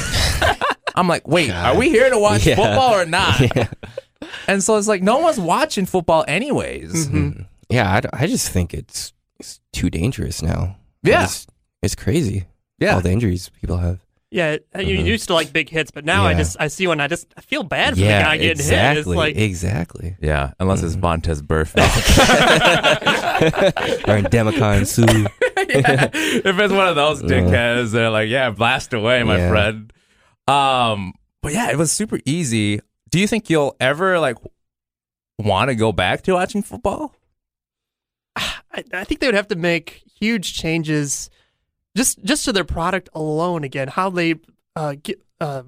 [0.98, 2.56] I'm like, wait, are we here to watch Yeah.
[2.56, 3.40] football or not?
[4.48, 7.06] And so it's like no one's watching football anyways.
[7.06, 7.28] Mm-hmm.
[7.28, 7.42] Mm-hmm.
[7.70, 10.76] Yeah, I just think it's it's too dangerous now.
[11.02, 11.22] Yeah.
[11.22, 11.50] just-
[11.82, 12.46] it's crazy.
[12.78, 12.94] Yeah.
[12.94, 14.00] all the injuries people have.
[14.30, 14.88] Yeah, uh, mm-hmm.
[14.88, 17.32] you used to like big hits, but now I just I see one, I just
[17.36, 18.98] I feel bad for yeah, the guy getting exactly, hit.
[18.98, 20.16] It's like exactly.
[20.20, 21.86] Yeah, unless it's Vontaze Burfict.
[24.08, 25.28] or Ndamukong Suh.
[25.56, 27.26] if it's one of those uh.
[27.26, 29.48] dickheads, they're like, "Yeah, blast away, my Yeah.
[29.48, 29.92] friend."
[30.48, 32.80] Um, but yeah, it was super easy.
[33.10, 34.36] Do you think you'll ever like
[35.38, 37.14] want to go back to watching football?
[38.36, 41.30] I, I think they would have to make huge changes
[41.96, 44.34] just just to their product alone again, how they
[44.76, 45.62] uh, get uh,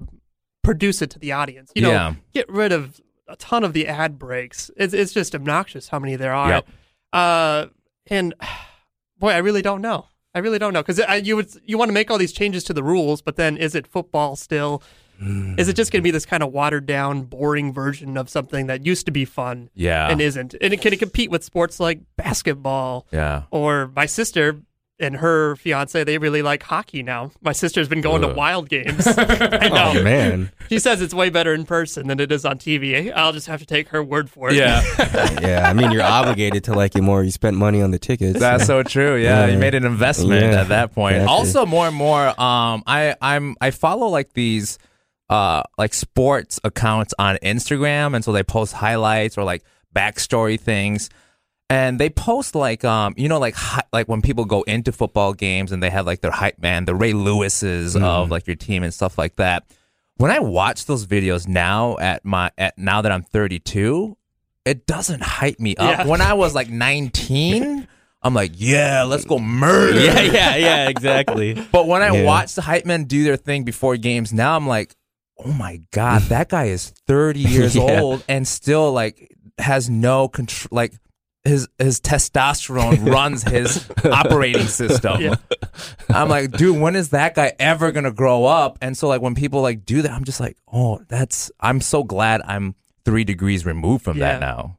[0.63, 1.71] produce it to the audience.
[1.75, 2.13] You know, Yeah.
[2.33, 4.69] get rid of a ton of the ad breaks.
[4.77, 6.49] It's it's just obnoxious how many there are.
[6.49, 6.67] Yep.
[7.13, 7.65] Uh,
[8.07, 8.33] and
[9.17, 10.05] boy, I really don't know.
[10.33, 12.73] I really don't know because you would you want to make all these changes to
[12.73, 14.81] the rules, but then is it football still?
[15.59, 18.65] Is it just going to be this kind of watered down, boring version of something
[18.67, 20.55] that used to be fun Yeah, and isn't?
[20.59, 23.43] And it can it compete with sports like basketball yeah.
[23.51, 24.59] or my sister
[25.01, 27.31] and her fiance they really like hockey now.
[27.41, 29.05] My sister's been going to wild games.
[29.17, 29.93] I know.
[29.99, 33.11] Oh man, She says it's way better in person than it is on TV.
[33.13, 34.55] I'll just have to take her word for it.
[34.61, 34.81] Yeah,
[35.41, 35.69] yeah.
[35.69, 37.23] I mean, you're obligated to like it more.
[37.23, 38.39] You spent money on the tickets.
[38.39, 39.15] that's so true.
[39.15, 39.53] Yeah, Yeah.
[39.53, 41.15] you made an investment Yeah, at that point.
[41.15, 41.33] exactly.
[41.35, 44.77] Also, more and more, um, I I'm I follow like these
[45.29, 49.63] uh like sports accounts on Instagram, and so they post highlights or like
[49.95, 51.09] backstory things.
[51.71, 55.33] And they post like um you know like hi- like when people go into football
[55.33, 58.83] games and they have like their hype man the ray lewises of like your team
[58.83, 59.63] and stuff like that
[60.17, 64.15] when i watch those videos now at my at now that i'm 32
[64.65, 66.07] it doesn't hype me up Yeah.
[66.07, 67.87] when i was like 19
[68.23, 70.89] i'm like yeah let's go murder yeah, yeah, yeah.
[70.89, 71.53] Exactly.
[71.71, 72.23] but when I Yeah.
[72.25, 74.93] watch the hype men do their thing before games, now I'm like,
[75.43, 78.01] oh my god, that guy is 30 years Yeah.
[78.01, 80.69] old and still like has no control.
[80.71, 80.93] Like
[81.43, 85.21] his his testosterone runs his operating system.
[85.21, 85.35] Yeah.
[86.09, 88.77] I'm like, dude, when is that guy ever gonna grow up?
[88.81, 91.51] And so like when people like do that, I'm just like, oh, that's.
[91.59, 92.75] I'm so glad I'm
[93.05, 94.33] three degrees removed from Yeah.
[94.33, 94.77] that now.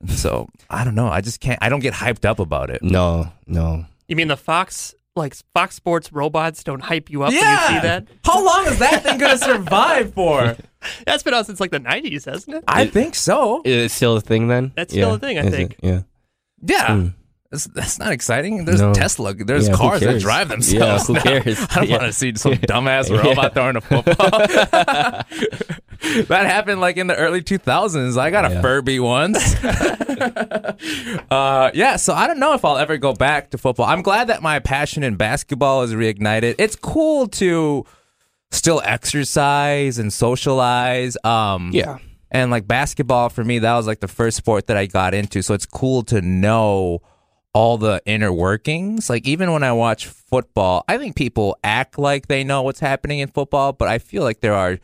[0.00, 1.08] And so I don't know.
[1.08, 1.58] I just can't.
[1.62, 2.82] I don't get hyped up about it.
[2.82, 3.84] No, no.
[4.08, 7.80] You mean the Fox like Fox Sports robots don't hype you up when you see
[7.86, 8.06] that?
[8.24, 10.56] How long is that thing gonna survive for?
[11.06, 12.64] That's been out since like the '90s, hasn't it?
[12.68, 13.62] I think so.
[13.64, 14.72] It's still a thing then.
[14.76, 15.14] That's still Yeah.
[15.16, 15.72] a thing, I Is think.
[15.72, 15.78] it?
[15.82, 16.00] Yeah.
[16.62, 16.86] Yeah.
[16.88, 17.14] Mm.
[17.50, 18.66] That's, that's not exciting.
[18.66, 18.92] There's No.
[18.92, 19.32] Tesla.
[19.32, 20.22] There's Yeah, cars that cares?
[20.22, 21.06] drive Yeah, themselves.
[21.06, 21.22] who now.
[21.22, 21.58] cares?
[21.70, 21.96] I don't Yeah.
[21.98, 23.22] want to see some dumbass Yeah.
[23.26, 24.14] robot throwing a football.
[26.28, 28.18] that happened like in the early 2000s.
[28.18, 29.54] I got a Furby once.
[31.30, 33.86] uh, yeah, so I don't know if I'll ever go back to football.
[33.86, 36.56] I'm glad that my passion in basketball is reignited.
[36.58, 37.84] It's cool to
[38.50, 41.16] still exercise and socialize.
[41.24, 41.98] Um, Yeah.
[42.30, 45.42] and like basketball for me, that was like the first sport that I got into.
[45.42, 47.00] So it's cool to know
[47.58, 49.10] all the inner workings.
[49.10, 53.18] Like even when I watch football, I think people act like they know what's happening
[53.18, 54.78] in football, but I feel like there are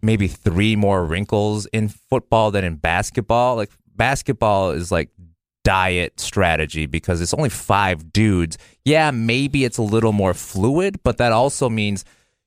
[0.00, 3.56] maybe three more wrinkles in football than in basketball.
[3.56, 5.10] Like basketball is like
[5.64, 8.58] diet strategy because it's only five dudes.
[8.84, 12.04] Yeah, maybe it's a little more fluid, but that also means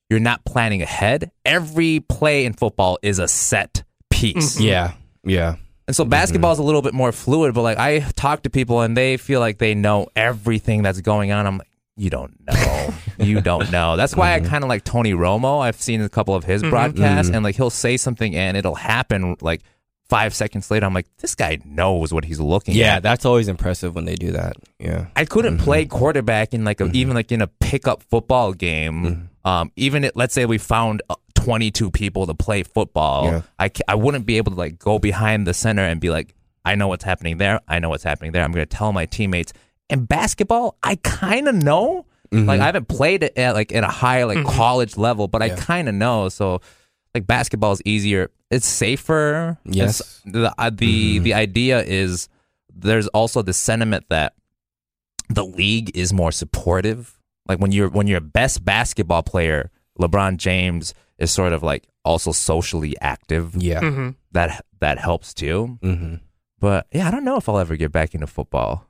[0.09, 1.29] you're not planning ahead.
[1.43, 4.55] Every play in football is a set piece.
[4.55, 4.63] Mm-hmm.
[4.63, 4.93] Yeah.
[5.25, 5.55] Yeah.
[5.87, 6.11] And so mm-hmm.
[6.11, 9.17] basketball is a little bit more fluid, but like I talk to people and they
[9.17, 11.45] feel like they know everything that's going on.
[11.45, 12.93] I'm like, you don't know.
[13.19, 13.95] you don't know.
[13.97, 14.49] That's why I mm-hmm.
[14.49, 15.61] kind of like Tony Romo.
[15.61, 16.71] I've seen a couple of his mm-hmm.
[16.71, 19.61] broadcasts and like he'll say something and it'll happen like
[20.09, 20.85] five seconds later.
[20.85, 23.03] I'm like, this guy knows what he's looking Yeah, at.
[23.03, 24.57] that's always impressive when they do that.
[24.79, 25.07] Yeah.
[25.15, 29.29] I couldn't play quarterback in like a, even like in a pickup football game.
[29.45, 31.01] Um, even it, let's say we found
[31.43, 33.41] 22 people to play football, Yeah.
[33.59, 36.33] I I wouldn't be able to like go behind the center and be like,
[36.65, 37.59] I know what's happening there.
[37.67, 38.43] I know what's happening there.
[38.43, 39.53] I'm going to tell my teammates.
[39.89, 42.05] In basketball, I kind of know.
[42.31, 42.47] Mm-hmm.
[42.47, 44.49] Like I haven't played it at like at a high like mm-hmm.
[44.49, 46.29] college level, but I kind of know.
[46.29, 46.61] So
[47.13, 48.31] like basketball is easier.
[48.49, 49.57] It's safer.
[49.65, 49.99] Yes.
[49.99, 51.23] It's- the uh, the mm-hmm.
[51.23, 52.29] the idea is
[52.73, 54.33] there's also the sentiment that
[55.29, 57.19] the league is more supportive.
[57.47, 61.87] Like when you're when you're a best basketball player, LeBron James is sort of like
[62.03, 63.55] also socially active.
[63.55, 63.79] Yeah.
[63.79, 65.77] hmm That that helps too.
[65.81, 66.15] hmm
[66.59, 68.85] But yeah, I don't know if I'll ever get back into football.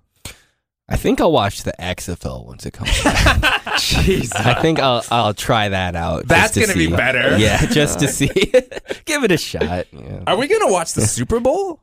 [0.89, 3.41] I think I'll watch the XFL once it comes back.
[3.79, 4.35] Jeez.
[4.35, 6.19] I think I'll I'll try that out.
[6.23, 7.37] just That's to gonna be better.
[7.37, 8.27] Yeah, just to see.
[9.05, 9.87] Give it a shot.
[9.93, 10.23] Yeah.
[10.27, 11.79] Are we gonna watch the Super Bowl?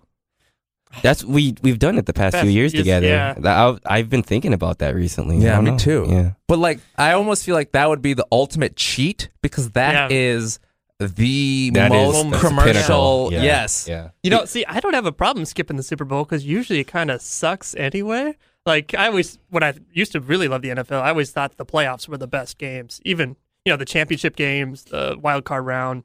[1.02, 3.06] That's we we've done it the past Past few years years, together.
[3.06, 3.34] yeah.
[3.44, 5.36] I've, I've been thinking about that recently.
[5.36, 5.78] I Yeah, don't me know.
[5.78, 6.06] too.
[6.08, 6.32] Yeah.
[6.48, 10.16] But like, I almost feel like that would be the ultimate cheat because that Yeah.
[10.16, 10.58] is
[10.98, 12.72] the That is- most that's the commercial.
[12.72, 13.28] pinnacle.
[13.32, 13.42] Yeah.
[13.42, 13.86] Yes.
[13.88, 14.08] Yeah.
[14.22, 16.88] You know, see, I don't have a problem skipping the Super Bowl because usually it
[16.88, 18.34] kind of sucks anyway.
[18.66, 21.64] Like I always, when I used to really love the NFL, I always thought the
[21.64, 23.00] playoffs were the best games.
[23.04, 26.02] Even you know the championship games, the wild card round,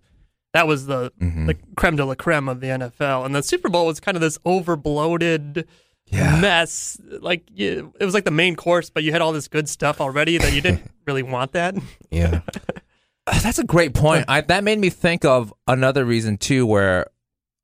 [0.55, 1.45] that was the Mm-hmm.
[1.47, 3.25] the creme de la creme of the NFL.
[3.25, 5.67] And the Super Bowl was kind of this over bloated
[6.07, 6.39] Yeah.
[6.39, 6.99] mess.
[7.19, 9.99] Like you, it was like the main course, but you had all this good stuff
[10.01, 11.75] already that you didn't really want that.
[12.09, 12.41] Yeah.
[13.25, 14.25] That's a great point.
[14.27, 17.07] I, that made me think of another reason too, where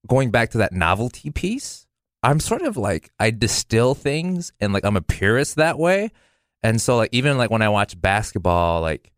[0.08, 1.86] going back to that novelty piece,
[2.24, 6.12] I'm sort of like I distill things and like I'm a purist that way,
[6.64, 9.11] and so like even like when I watch basketball, like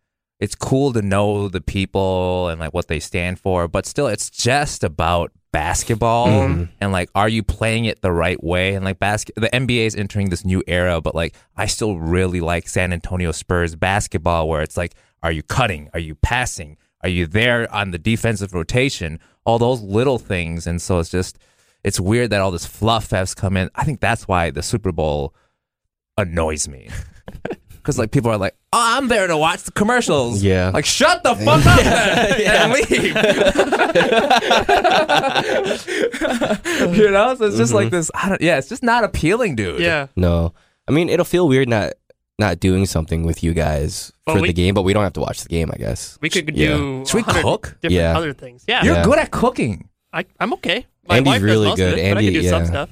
[0.43, 4.29] it's cool to know the people and like what they stand for, but still it's
[4.29, 6.27] just about basketball.
[6.27, 6.63] Mm-hmm.
[6.81, 8.75] And like are you playing it the right way?
[8.75, 12.41] And like basket the NBA is entering this new era but like I still really
[12.41, 15.89] like San Antonio Spurs basketball where it's like are you cutting?
[15.93, 16.75] Are you passing?
[17.01, 19.21] Are you there on the defensive rotation?
[19.45, 20.67] All those little things.
[20.67, 21.37] And so it's just
[21.85, 23.69] it's weird that all this fluff has come in.
[23.75, 25.33] I think that's why the Super Bowl
[26.17, 26.89] annoys me
[27.83, 30.71] because like people are like oh I'm there to watch the commercials Yeah.
[30.73, 32.89] like shut the fuck up then, and leave
[36.97, 39.81] you know so it's just like this I don't yeah it's just not appealing dude
[39.81, 40.07] yeah.
[40.15, 40.53] No.
[40.87, 41.93] I mean, it'll feel weird not
[42.39, 45.13] not doing something with you guys Well, for we- the game, but we don't have
[45.13, 46.17] to watch the game, I guess.
[46.21, 46.75] We could Yeah.
[46.75, 47.61] do Should we 100 cook?
[47.81, 48.17] different Yeah.
[48.17, 48.65] other things.
[48.67, 49.03] Yeah, you're Yeah.
[49.03, 50.85] good at cooking I, I'm okay.
[51.07, 51.93] My Andy's wife does really most good.
[51.93, 52.69] Of it, but I Andy- can do some yeah.
[52.69, 52.89] stuff.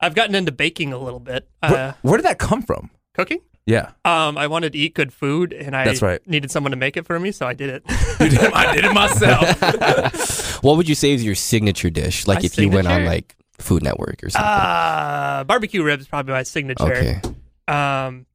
[0.00, 1.48] I've gotten into baking a little bit.
[1.62, 3.40] Uh, where, where did that come from cooking.
[3.66, 6.20] Yeah Um, I wanted to eat good food, and I That's right.
[6.28, 7.82] needed someone to make it for me, so I did it.
[8.20, 12.26] You did- I did it myself What would you say is your signature dish?
[12.26, 14.48] Like My if you went on like Food Network or something.
[14.50, 16.84] uh, barbecue ribs is probably my signature.
[16.84, 17.20] okay.
[17.68, 18.26] Um,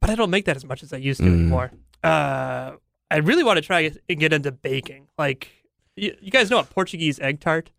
[0.00, 1.32] but I don't make that as much as I used to Mm.
[1.34, 1.70] anymore.
[2.04, 2.72] Uh,
[3.10, 5.06] I really want to try and get into baking.
[5.16, 5.48] Like,
[5.96, 7.70] you, you guys know a Portuguese egg tart?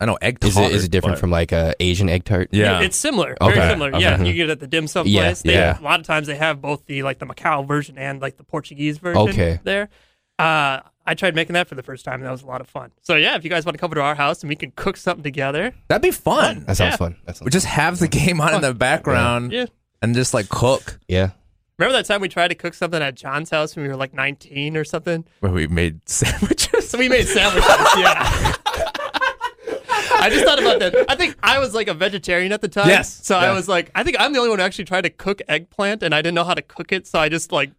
[0.00, 2.24] I know egg Is tart, it is it different but- from like a Asian egg
[2.24, 2.48] tart?
[2.52, 3.98] yeah It's similar, Okay, very similar.
[3.98, 4.26] Yeah, okay.
[4.26, 5.42] you get it at the dim sum Yeah, place.
[5.42, 5.78] They, yeah.
[5.78, 8.44] A lot of times they have both the like the Macau version and like the
[8.44, 9.22] Portuguese version.
[9.28, 9.60] Okay.
[9.64, 9.88] there.
[10.38, 12.66] Uh, I tried making that for the first time, and that was a lot of
[12.68, 12.90] fun.
[13.02, 14.72] So yeah, if you guys want to come over to our house and we can
[14.74, 16.96] cook something together, that'd be fun That sounds Yeah.
[16.96, 17.16] fun.
[17.26, 19.66] That sounds we just have the game on in the background yeah.
[20.02, 21.30] and just like cook yeah.
[21.78, 24.14] Remember that time we tried to cook something at John's house when we were like
[24.14, 25.24] 19 or something?
[25.40, 27.68] where we made sandwiches So we made sandwiches.
[27.98, 28.54] yeah.
[30.24, 30.94] I just thought about that.
[31.08, 32.88] I think I was like a vegetarian at the time.
[32.88, 33.20] Yes.
[33.24, 35.42] So I was like, I think I'm the only one who actually tried to cook
[35.48, 37.70] eggplant, and I didn't know how to cook it, so I just like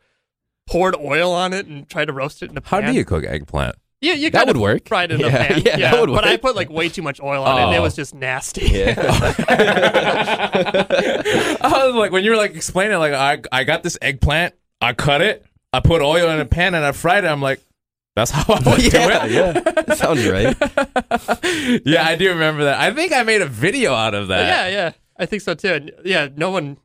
[0.68, 2.84] poured oil on it and tried to roast it in a pan.
[2.84, 4.88] how do you cook eggplant Yeah, you That would work.
[4.88, 5.62] Fried it in Yeah, a pan.
[5.66, 7.78] yeah, that would But I put like way too much oil on it, and it
[7.80, 7.84] Oh.
[7.84, 8.84] was just nasty.
[10.46, 14.94] I was like, when you were like explaining, like I I got this eggplant, I
[14.94, 17.28] cut it, I put oil in a pan, and I fried it.
[17.28, 17.62] I'm like,
[18.16, 19.52] that's how I would yeah, do yeah.
[19.52, 20.56] That sounds right.
[21.86, 22.80] yeah, I do remember that.
[22.80, 24.46] I think I made a video out of that.
[24.46, 24.92] yeah, yeah.
[25.18, 25.74] I think so too.
[25.74, 26.78] And yeah, no one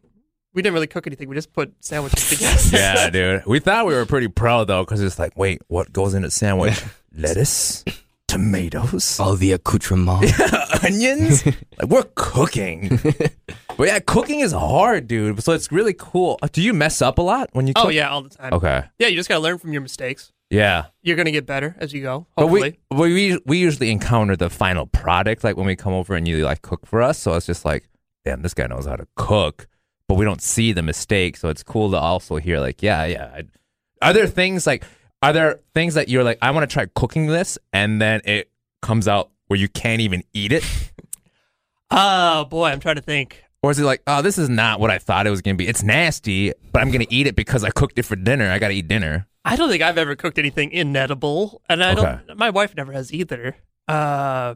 [0.53, 1.29] we didn't really cook anything.
[1.29, 2.77] We just put sandwiches together.
[2.77, 3.47] yeah, dude.
[3.47, 6.31] We thought we were pretty pro though, because it's like, wait, what goes in a
[6.31, 6.83] sandwich?
[7.17, 7.85] Lettuce,
[8.29, 10.33] tomatoes, All the accoutrements.
[10.85, 11.45] onions.
[11.47, 12.99] like we're cooking.
[13.77, 15.43] but yeah, cooking is hard, dude.
[15.43, 16.39] So it's really cool.
[16.43, 17.75] Uh, Do you mess up a lot when you?
[17.75, 17.87] Cook?
[17.87, 18.53] Oh yeah, all the time.
[18.55, 18.85] Okay.
[18.99, 20.33] Yeah, you just gotta learn from your mistakes.
[20.51, 20.87] Yeah.
[21.03, 22.27] You're gonna get better as you go.
[22.37, 26.27] But we, we we usually encounter the final product like when we come over and
[26.27, 27.19] you like cook for us.
[27.19, 27.89] So it's just like,
[28.25, 29.69] damn, this guy knows how to cook,
[30.09, 31.37] but we don't see the mistake.
[31.37, 33.31] So it's cool to also hear like, yeah, yeah.
[33.33, 34.85] I, are there things like,
[35.23, 38.51] are there things that you're like, I want to try cooking this, and then it
[38.83, 40.65] comes out where you can't even eat it,
[41.91, 43.43] oh boy, I'm trying to think.
[43.63, 45.69] or is it like, oh, this is not what I thought it was gonna be?
[45.69, 48.51] It's nasty, but I'm gonna eat it because I cooked it for dinner.
[48.51, 49.27] I gotta eat dinner.
[49.45, 52.03] I don't think I've ever cooked anything inedible, and I Okay.
[52.27, 52.39] don't.
[52.39, 53.57] My wife never has either.
[53.89, 54.55] Uh,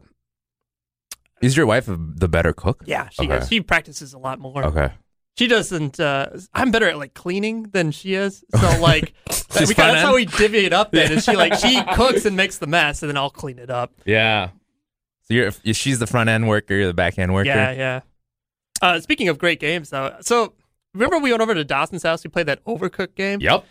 [1.41, 2.83] Is your wife the better cook?
[2.85, 3.33] yeah, she Okay.
[3.33, 4.63] has, she practices a lot more.
[4.65, 4.91] Okay.
[5.37, 5.99] She doesn't.
[5.99, 8.43] Uh, I'm better at like cleaning than she is.
[8.55, 9.13] So like,
[9.59, 10.91] we, that's how we divvy it up.
[10.91, 13.69] Then is she like she cooks and makes the mess, and then I'll clean it
[13.69, 13.91] up.
[14.05, 14.49] Yeah.
[15.23, 17.47] So you're she's the front end worker, you're the back end worker.
[17.49, 17.99] Yeah, yeah.
[18.81, 20.53] Uh, speaking of great games, though, so
[20.93, 22.23] remember we went over to Dawson's house.
[22.23, 23.41] We played that Overcooked game.
[23.41, 23.65] Yep.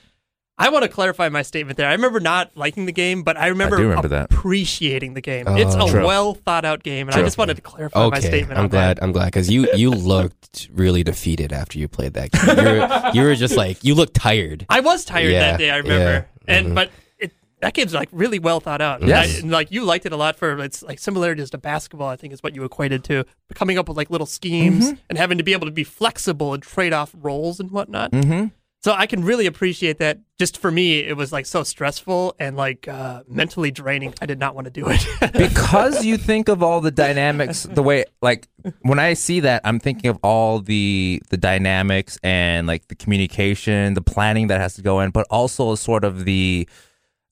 [0.57, 1.89] I want to clarify my statement there.
[1.89, 4.27] I remember not liking the game, but I remember, do remember that.
[4.33, 5.47] appreciating the game.
[5.49, 5.57] Oh.
[5.57, 6.07] it's a True.
[6.07, 8.59] well thought out game, and I just wanted to clarify my statement.
[8.59, 8.99] I'm on glad.
[8.99, 9.03] That.
[9.03, 12.57] I'm glad because you you looked really defeated after you played that game.
[12.57, 14.65] You were, you were just like you looked tired.
[14.69, 15.71] I was tired Yeah, that day.
[15.71, 16.75] I remember, yeah, and mhm.
[16.77, 19.03] but it, that game's like really well thought out.
[19.03, 19.37] Yes.
[19.37, 22.09] I- and like you liked it a lot for its like similarities to basketball.
[22.09, 25.01] I think is what you equated to coming up with like little schemes Mm-hmm.
[25.09, 28.13] and having to be able to be flexible and trade off roles and whatnot.
[28.13, 28.47] Mm-hmm.
[28.85, 30.19] So I can really appreciate that.
[30.39, 34.13] Just for me, it was like so stressful and like uh, mentally draining.
[34.21, 35.07] I did not want to do it.
[35.33, 38.47] because you think of all the dynamics the way like
[38.83, 43.95] when i see that i'm thinking of all the the dynamics and like the communication
[43.95, 46.69] the planning that has to go in but also sort of the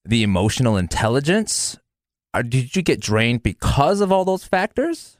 [0.04, 1.76] the emotional intelligence
[2.48, 5.18] did you get drained because of all those factors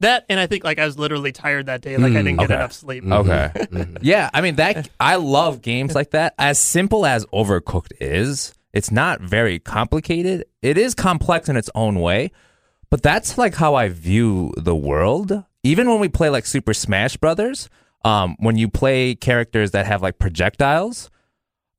[0.00, 1.96] that and I think like I was literally tired that day.
[1.96, 2.54] Like I Mm, didn't get okay.
[2.54, 3.04] enough sleep.
[3.04, 3.98] okay Mhm.
[4.02, 8.90] yeah i mean that i love games like that as simple as overcooked is it's
[8.90, 12.30] not very complicated it is complex in its own way
[12.90, 17.16] but that's like how i view the world even when we play like super smash
[17.16, 17.68] brothers
[18.04, 21.10] um when you play characters that have like projectiles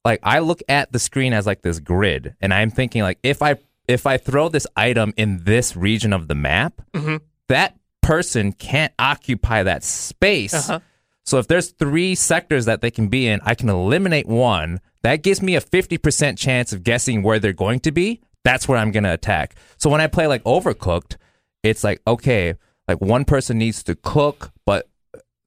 [0.05, 3.41] like i look at the screen as like this grid and i'm thinking like if
[3.41, 3.55] i
[3.87, 7.21] if i throw this item in this region of the map Mhm.
[7.49, 10.79] that person can't occupy that space Uh-huh.
[11.23, 14.79] so if there's three sectors that they can be in, I can eliminate one.
[15.03, 18.21] That gives me a 50% chance of guessing where they're going to be.
[18.43, 19.55] That's where I'm going to attack.
[19.77, 21.17] So when I play like Overcooked,
[21.63, 22.55] it's like, okay,
[22.87, 24.89] like one person needs to cook, but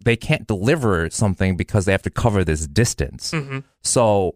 [0.04, 3.30] they can't deliver something because they have to cover this distance.
[3.32, 3.64] Mhm.
[3.82, 4.34] So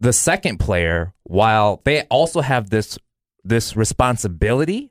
[0.00, 2.98] the second player, while they also have this
[3.44, 4.90] this responsibility,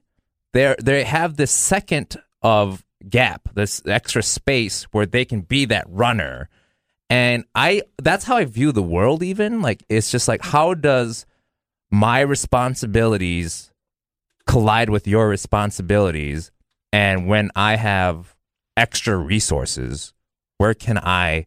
[0.53, 5.85] they they have this second of gap, this extra space where they can be that
[5.87, 6.49] runner.
[7.09, 9.61] And I that's how I view the world even.
[9.61, 11.25] Like it's just like how does
[11.89, 13.71] my responsibilities
[14.45, 16.51] collide with your responsibilities
[16.91, 18.35] and when I have
[18.75, 20.13] extra resources,
[20.57, 21.45] where can I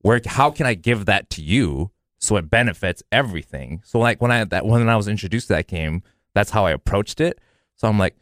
[0.00, 3.82] where how can I give that to you so it benefits everything?
[3.84, 6.02] So like when I that when I was introduced to that game,
[6.34, 7.38] that's how I approached it.
[7.76, 8.16] So I'm like,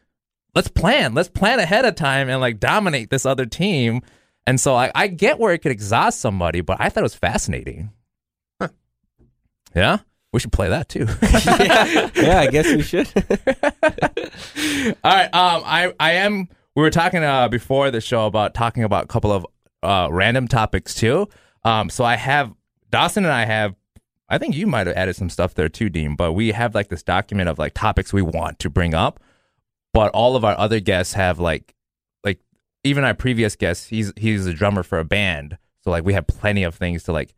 [0.55, 4.03] let's plan, let's plan ahead of time and like dominate this other team.
[4.47, 7.15] And so I, I get where it could exhaust somebody, but I thought it was
[7.15, 7.91] fascinating.
[9.75, 9.99] Yeah,
[10.33, 11.07] we should play that too.
[12.23, 13.09] yeah, I guess we should.
[15.05, 15.33] All right.
[15.35, 16.49] Um, I I am.
[16.75, 19.47] We were talking uh, before the show about talking about a couple of
[19.83, 21.29] uh, random topics too.
[21.65, 22.53] Um, so I have
[22.91, 23.75] Dawson and I have.
[24.29, 26.17] I think you might have added some stuff there too, Dean.
[26.17, 29.21] But we have like this document of like topics we want to bring up.
[29.94, 31.74] But all of our other guests have like,
[32.24, 32.40] like
[32.85, 35.59] even our previous guest, he's he's a drummer for a band.
[35.83, 37.35] So like we have plenty of things to like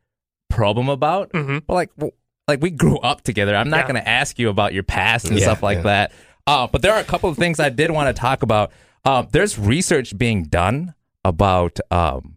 [0.50, 1.32] probe him about.
[1.32, 1.62] Mhm.
[1.66, 2.12] But like, w-
[2.46, 3.56] like we grew up together.
[3.56, 3.92] I'm not Yeah.
[3.92, 5.82] going to ask you about your past and Yeah, stuff like yeah.
[5.82, 6.12] that.
[6.46, 8.70] Uh, but there are a couple of things I did want to talk about.
[9.06, 12.36] Um, there's research being done about um,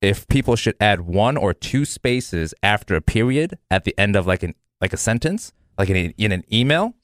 [0.00, 4.26] if people should add one or two spaces after a period at the end of
[4.26, 6.94] like an like a sentence, like in, a, in an email.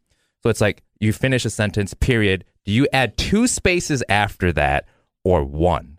[0.43, 2.45] So it's like you finish a sentence, period.
[2.65, 4.87] Do you add two spaces after that
[5.25, 5.99] or one?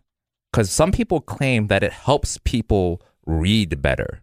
[0.51, 4.21] Because some people claim that it helps people read better.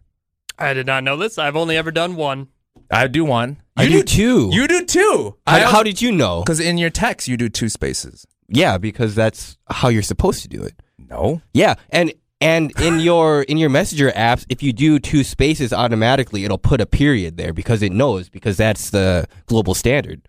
[0.57, 1.37] I did not know this.
[1.37, 2.49] I've only ever done one.
[2.91, 3.61] I do one.
[3.77, 4.49] I do two.
[4.51, 5.37] You do two.
[5.47, 6.41] how, how did you know?
[6.41, 8.25] Because in your text you do two spaces.
[8.47, 10.73] Yeah, because that's how you're supposed to do it.
[10.97, 11.41] No.
[11.53, 16.45] Yeah, and And in your in your messenger apps, if you do two spaces automatically,
[16.45, 20.27] it'll put a period there because it knows because that's the global standard.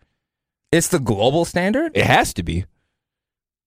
[0.72, 1.92] It's the global standard?
[1.96, 2.64] It has to be.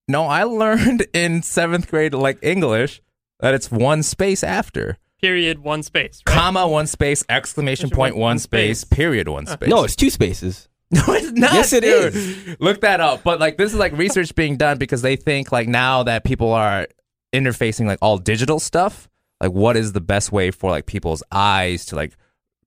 [0.08, 3.02] No, I learned in seventh grade, like English,
[3.40, 4.98] that it's one space after.
[5.22, 5.60] Period.
[5.60, 6.22] One space.
[6.28, 6.34] Right?
[6.36, 9.70] Comma, one space, exclamation point, one space, period, one uh, space.
[9.70, 10.68] No, it's two spaces.
[10.94, 11.54] No, it's not.
[11.54, 12.14] Yes, it dude.
[12.14, 12.58] is.
[12.60, 13.24] Look that up.
[13.24, 16.54] But like, this is like research being done because they think like now that people
[16.54, 16.88] are
[17.34, 19.10] interfacing like all digital stuff,
[19.42, 22.16] like what is the best way for like people's eyes to like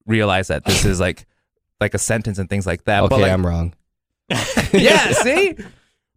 [0.06, 1.26] realize that this is like
[1.80, 3.04] like a sentence and things like that.
[3.04, 3.74] Okay, but like, I'm wrong.
[4.72, 5.56] yeah, see?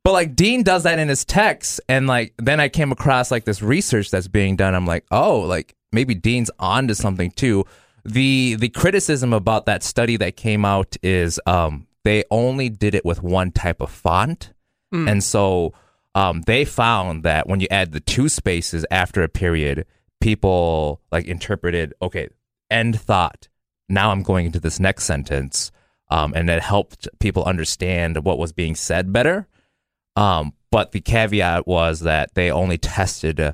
[0.03, 3.45] But like Dean does that in his text and like then I came across like
[3.45, 4.73] this research that's being done.
[4.75, 7.65] I'm like, "Oh, like maybe Dean's onto something too."
[8.05, 13.05] The the criticism about that study that came out is um they only did it
[13.05, 14.53] with one type of font.
[15.07, 15.73] And so
[16.19, 19.85] um they found that when you add the two spaces after a period,
[20.19, 22.29] people like interpreted, okay,
[22.69, 23.47] end thought.
[23.87, 25.71] Now I'm going into this next sentence.
[26.11, 29.47] Um, and it helped people understand what was being said better.
[30.15, 33.53] Um, but the caveat was that they only tested, uh,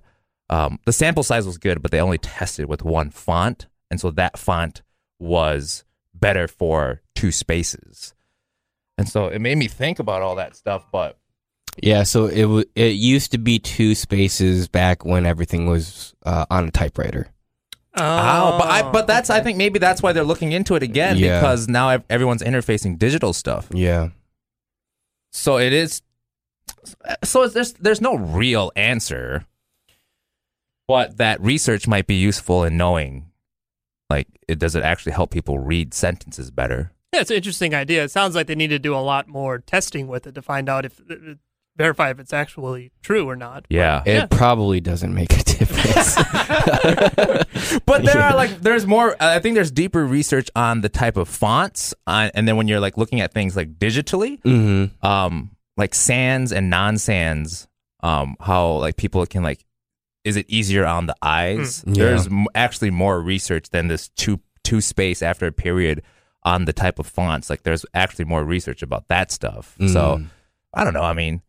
[0.49, 3.67] um, the sample size was good, but they only tested with one font.
[3.91, 4.83] And so that font
[5.19, 8.13] was better for two spaces.
[8.97, 10.87] And so it made me think about all that stuff.
[10.91, 11.17] But
[11.81, 16.45] Yeah, so it w- it used to be two spaces back when everything was uh,
[16.49, 17.27] on a typewriter.
[17.97, 21.17] oh, but I, but that's I think maybe that's why they're looking into it again
[21.17, 21.39] Yeah.
[21.39, 23.67] because now ev- everyone's interfacing digital stuff.
[23.73, 24.09] Yeah.
[25.31, 26.01] So it is.
[27.23, 29.45] So it's, there's there's no real answer,
[30.87, 33.31] but that research might be useful in knowing,
[34.09, 36.91] like, it does it actually help people read sentences better?
[37.13, 38.03] Yeah, it's an interesting idea.
[38.03, 40.67] It sounds like they need to do a lot more testing with it to find
[40.69, 41.01] out if
[41.77, 43.65] verify if it's actually true or not.
[43.69, 44.25] Yeah, It Yeah.
[44.27, 46.15] probably doesn't make a difference.
[47.85, 49.15] but there are like there's more.
[49.19, 52.79] I think there's deeper research on the type of fonts, on, and then when you're
[52.79, 57.67] like looking at things like digitally, hmm um, like sans and non sans,
[58.03, 59.63] um, how like people can like,
[60.23, 61.83] is it easier on the eyes?
[61.83, 61.97] Mm.
[61.97, 62.03] Yeah.
[62.05, 66.01] There's m- actually more research than this two two space after a period
[66.43, 67.49] on the type of fonts.
[67.49, 69.75] Like there's actually more research about that stuff.
[69.87, 70.27] So Mm.
[70.73, 71.03] I don't know.
[71.03, 71.41] I mean,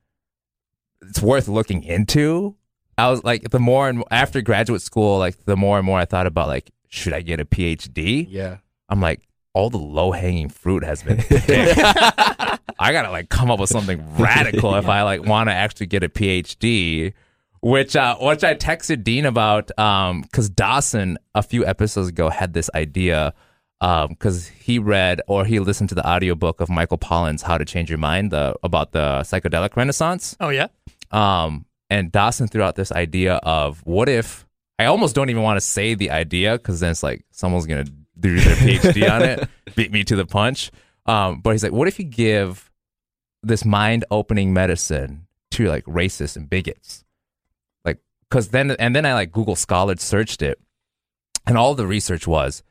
[1.02, 2.56] it's worth looking into.
[2.98, 6.04] I was like, the more and after graduate school, like the more and more I
[6.06, 8.26] thought about like, should I get a PhD?
[8.28, 8.58] Yeah.
[8.88, 9.22] I'm like,
[9.52, 11.48] all the low hanging fruit has been picked.
[11.48, 16.02] I gotta like come up with something radical if I like want to actually get
[16.02, 17.14] a PhD.
[17.62, 22.52] Which uh, which I texted Dean about um because Dawson a few episodes ago had
[22.52, 23.32] this idea
[23.80, 27.64] um because he read or he listened to the audiobook of Michael Pollan's How to
[27.64, 30.66] Change Your Mind the about the psychedelic renaissance Oh yeah.
[31.10, 34.46] Um, and Dawson threw out this idea of what if
[34.78, 37.86] I almost don't even want to say the idea because then it's like someone's gonna
[38.18, 40.70] do their PhD on it, beat me to the punch.
[41.06, 42.70] Um, but he's like, what if you give
[43.42, 47.04] this mind opening medicine to like racists and bigots?
[47.84, 47.98] Like,
[48.28, 50.58] because then and then I like Google Scholar searched it,
[51.46, 52.62] and all the research was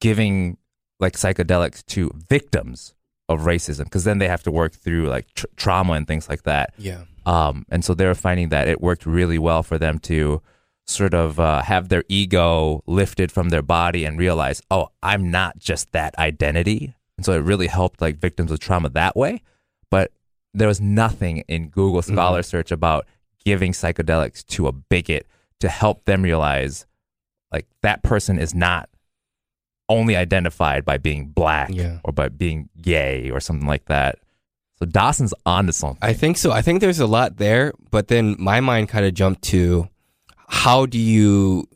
[0.00, 0.56] giving
[1.00, 2.94] like psychedelics to victims
[3.28, 6.44] of racism because then they have to work through like tr- trauma and things like
[6.44, 6.72] that.
[6.78, 7.02] Yeah.
[7.28, 10.40] Um, and so they're finding that it worked really well for them to
[10.86, 15.58] sort of uh, have their ego lifted from their body and realize, oh, I'm not
[15.58, 16.94] just that identity.
[17.18, 19.42] And so it really helped like victims of trauma that way.
[19.90, 20.12] But
[20.54, 23.06] there was nothing in Google Scholar search about
[23.44, 25.26] giving psychedelics to a bigot
[25.60, 26.86] to help them realize
[27.52, 28.88] like that person is not
[29.90, 31.98] only identified by being black Yeah.
[32.04, 34.18] or by being gay or something like that.
[34.78, 35.98] So Dawson's onto something.
[36.02, 36.52] I think so.
[36.52, 39.88] I think there's a lot there, but then my mind kind of jumped to
[40.46, 41.68] how do you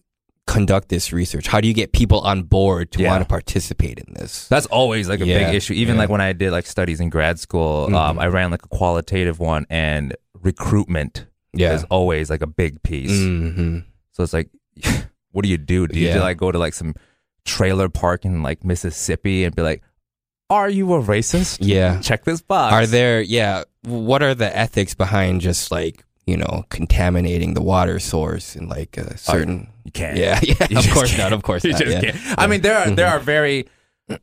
[0.47, 1.47] conduct this research?
[1.47, 3.11] How do you get people on board to Yeah.
[3.11, 4.49] want to participate in this?
[4.49, 5.73] That's always like a Yeah, big issue.
[5.75, 6.01] Even yeah.
[6.03, 8.23] like when I did like studies in grad school, um, Mhm.
[8.23, 13.11] I ran like a qualitative one, and recruitment is always like a big piece.
[13.11, 13.79] hmm
[14.13, 14.49] So it's like,
[15.33, 15.87] what do you do?
[15.87, 16.95] Do you like go to like some
[17.45, 19.83] trailer park in like Mississippi and be like,
[20.53, 21.59] "Are you a racist?
[21.61, 22.01] Yeah.
[22.01, 26.65] check this box." Are there, yeah, what are the ethics behind just like, you know,
[26.69, 29.69] contaminating the water source and like a certain.
[29.85, 30.17] You can't.
[30.17, 31.23] yeah, yeah, You of course can't.
[31.23, 31.81] not, of course You not.
[31.81, 32.13] just yeah.
[32.13, 32.39] can't.
[32.39, 33.67] I mean, there are there are very.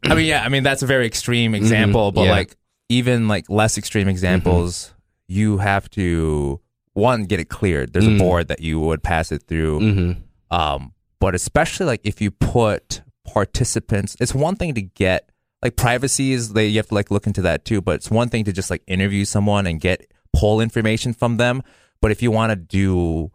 [0.09, 0.43] I mean, yeah.
[0.43, 2.30] I mean, that's a very extreme example, but Mm-hmm.
[2.30, 2.36] yeah.
[2.36, 2.55] like
[2.89, 4.93] even like less extreme examples,
[5.27, 6.59] you have to
[6.93, 7.93] one get it cleared.
[7.93, 8.19] There's a Mm.
[8.19, 10.15] board that you would pass it through.
[10.51, 15.30] Um, but especially like if you put participants, it's one thing to get
[15.62, 17.82] like privacy is they you have to like look into that too.
[17.82, 21.64] But it's one thing to just like interview someone and get poll information from them.
[22.01, 23.32] But if you want to do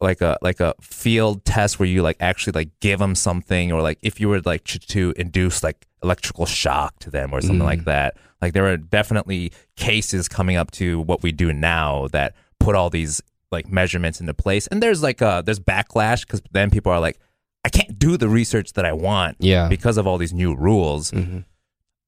[0.00, 3.82] like a like a field test where you like actually like give them something or
[3.82, 7.58] like if you were like to, to induce like electrical shock to them or something
[7.66, 12.34] like that like there are definitely cases coming up to what we do now that
[12.58, 13.20] put all these
[13.52, 17.18] like measurements into place and there's like uh there's backlash because then people are like
[17.64, 19.68] i can't do the research that i want Yeah.
[19.68, 21.44] because of all these new rules Mhm.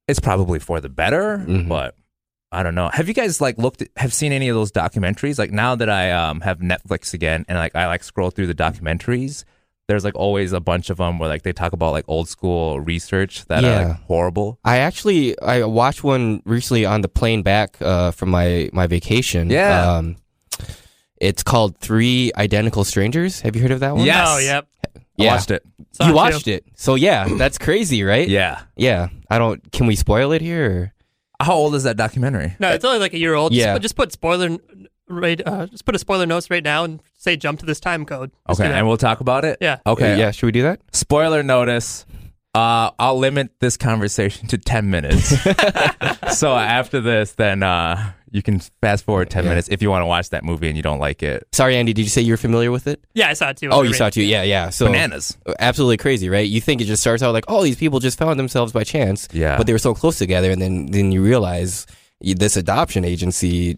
[0.09, 1.68] it's probably for the better Mhm.
[1.68, 1.94] but
[2.50, 5.38] i don't know have you guys like looked at, have seen any of those documentaries
[5.38, 8.55] like now that i um have netflix again and like i like scroll through the
[8.55, 9.44] documentaries
[9.88, 12.80] there's like always a bunch of them where like they talk about like old school
[12.80, 17.76] research that are like horrible I actually I watched one recently on the plane back
[17.82, 19.50] uh, from my my vacation.
[19.50, 19.96] Yeah.
[19.96, 20.16] Um,
[21.20, 23.40] it's called Three Identical Strangers.
[23.40, 24.05] Have you heard of that one?
[24.07, 24.26] Yes.
[24.30, 24.66] Oh, yep.
[25.19, 25.35] I Yeah.
[25.35, 26.17] watched it Saw you it, too.
[26.17, 26.65] watched it.
[26.75, 28.29] So yeah, that's crazy, right?
[28.29, 29.09] yeah Yeah.
[29.31, 29.61] I don't.
[29.73, 30.71] Can we spoil it here?
[30.71, 30.93] Or?
[31.45, 33.53] how old is that documentary No, it's only like a year old.
[33.53, 33.65] Yeah.
[33.65, 34.59] Just, put- just put spoiler
[35.09, 35.41] right.
[35.45, 38.31] Uh, just put a spoiler notes right now and say jump to this time code.
[38.49, 39.79] Just okay and we'll talk about it Yeah.
[39.87, 40.31] okay Yeah.
[40.31, 40.81] Should we do that?
[40.93, 42.07] spoiler notice
[42.55, 45.35] uh i'll limit this conversation to 10 minutes
[46.37, 49.51] so after this then uh you can fast forward 10 Yeah.
[49.51, 51.93] minutes if you want to watch that movie and you don't like it Sorry, Andy.
[51.93, 52.99] Did you say you're familiar with it?
[53.14, 53.68] yeah, I saw it too.
[53.70, 53.99] Oh, you right.
[53.99, 54.22] saw it too.
[54.22, 54.70] Yeah, yeah.
[54.70, 56.49] So bananas absolutely crazy, right?
[56.49, 59.28] You think it just starts out like, oh, these people just found themselves by chance,
[59.33, 61.87] yeah but they were so close together, and then then you realize
[62.20, 63.76] this adoption agency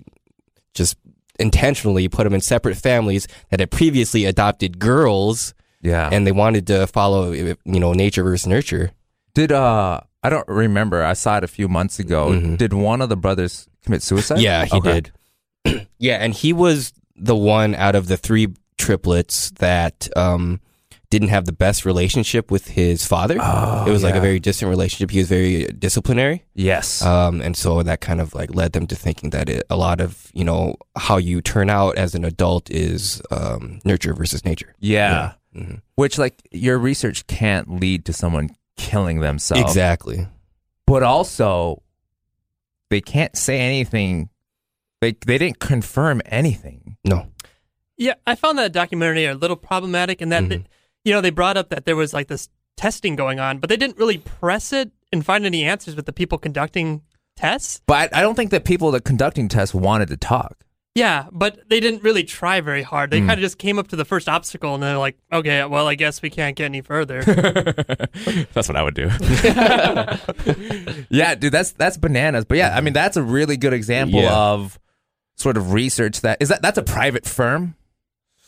[0.75, 0.97] just
[1.39, 5.53] intentionally put them in separate families that had previously adopted girls,
[5.83, 8.93] yeah and they wanted to follow, you know, nature versus nurture.
[9.35, 12.57] did uh i don't remember i saw it a few months ago Mhm.
[12.57, 15.01] did one of the brothers commit suicide Yeah, he Okay.
[15.65, 15.87] did.
[15.99, 20.61] yeah, and he was the one out of the three triplets that um,
[21.11, 23.37] didn't have the best relationship with his father.
[23.41, 25.11] Oh, it was like a very distant relationship.
[25.11, 28.97] He was very disciplinary, yes um, and so that kind of like led them to
[28.97, 32.69] thinking that it, a lot of you know how you turn out as an adult
[32.71, 34.75] is um, nurture versus nature.
[34.81, 35.83] yeah, Mhm.
[35.95, 40.27] which like your research can't lead to someone killing themselves Exactly.
[40.85, 41.81] but also
[42.91, 44.29] they can't say anything
[45.01, 47.29] they they didn't confirm anything No.
[47.97, 50.49] Yeah, I found that documentary a little problematic in that, Mhm.
[50.49, 50.65] they-
[51.05, 53.77] you know, they brought up that there was like this testing going on, but they
[53.77, 57.03] didn't really press it and find any answers with the people conducting
[57.37, 57.81] tests.
[57.87, 60.65] but i don't think that people that conducting tests wanted to talk
[60.97, 63.11] Yeah, but they didn't really try very hard.
[63.11, 63.27] They Hmm.
[63.27, 65.97] kind of just came up to the first obstacle and they're like, okay, well, I
[65.97, 67.23] guess we can't get any further.
[68.55, 69.11] that's what i would do
[71.11, 74.33] yeah dude that's that's bananas but yeah i mean that's a really good example Yeah.
[74.35, 74.79] of
[75.37, 77.75] sort of research that is that that's a private firm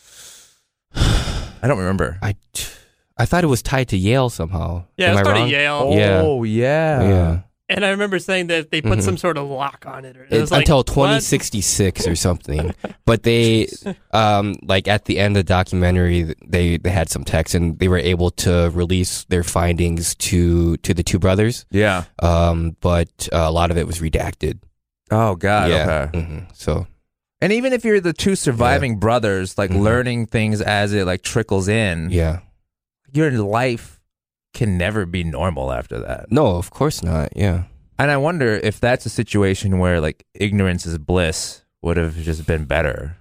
[0.94, 2.36] i don't remember I,
[3.18, 4.84] I thought it was tied to Yale somehow.
[4.96, 5.44] yeah, Am it was I part wrong?
[5.46, 5.90] of Yale.
[5.94, 6.20] Yeah.
[6.22, 7.40] oh yeah Yeah.
[7.68, 9.02] And I remember saying that they put Mhm.
[9.02, 10.16] some sort of lock on it.
[10.16, 10.86] Or it It- like, until what?
[10.86, 12.72] 2066 or something.
[13.06, 13.68] But they,
[14.12, 17.88] um, like at the end of the documentary, they they had some text and they
[17.88, 21.66] were able to release their findings to to the two brothers.
[21.70, 24.58] yeah Um, but uh, a lot of it was redacted.
[25.10, 26.08] oh god yeah.
[26.12, 26.86] okay hmm So
[27.40, 29.82] and even if you're the two surviving brothers like Mhm.
[29.82, 32.40] learning things as it like trickles in yeah.
[33.12, 33.95] your life
[34.56, 37.28] can never be normal after that No, of course not.
[37.36, 37.64] Yeah.
[37.98, 42.46] And I wonder if that's a situation where like ignorance is bliss would have just
[42.46, 43.16] been better.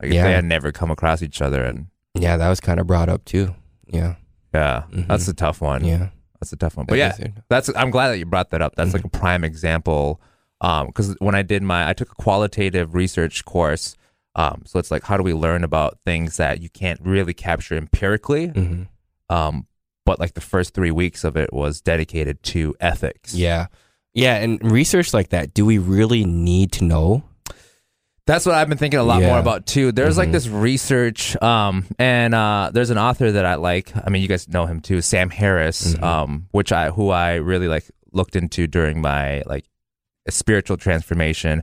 [0.00, 0.24] Like if Yeah.
[0.24, 3.24] they had never come across each other and Yeah, that was kind of brought up
[3.24, 3.54] too.
[3.86, 4.14] Yeah.
[4.54, 5.06] yeah, Mhm.
[5.08, 5.84] that's a tough one.
[5.84, 6.08] Yeah.
[6.40, 6.86] That's a tough one.
[6.86, 7.14] But yeah,
[7.48, 8.74] that's I'm glad that you brought that up.
[8.76, 10.20] That's like a prime example.
[10.60, 13.96] Um, because when I did my I took a qualitative research course.
[14.34, 17.76] Um, so it's like how do we learn about things that you can't really capture
[17.76, 18.48] empirically?
[18.48, 18.82] hmm
[19.30, 19.66] Um,
[20.04, 23.34] but like the first three weeks of it was dedicated to ethics.
[23.34, 23.66] Yeah.
[24.14, 27.24] Yeah, and research like that, do we really need to know?
[28.26, 29.28] That's what I've been thinking a lot Yeah.
[29.30, 29.90] more about too.
[29.90, 30.32] There's like Mhm.
[30.32, 33.92] this research, um, and uh, there's an author that I like.
[33.96, 36.02] I mean, you guys know him too, Sam Harris, Mhm.
[36.02, 39.64] um, which I who I really like looked into during my like
[40.28, 41.62] spiritual transformation.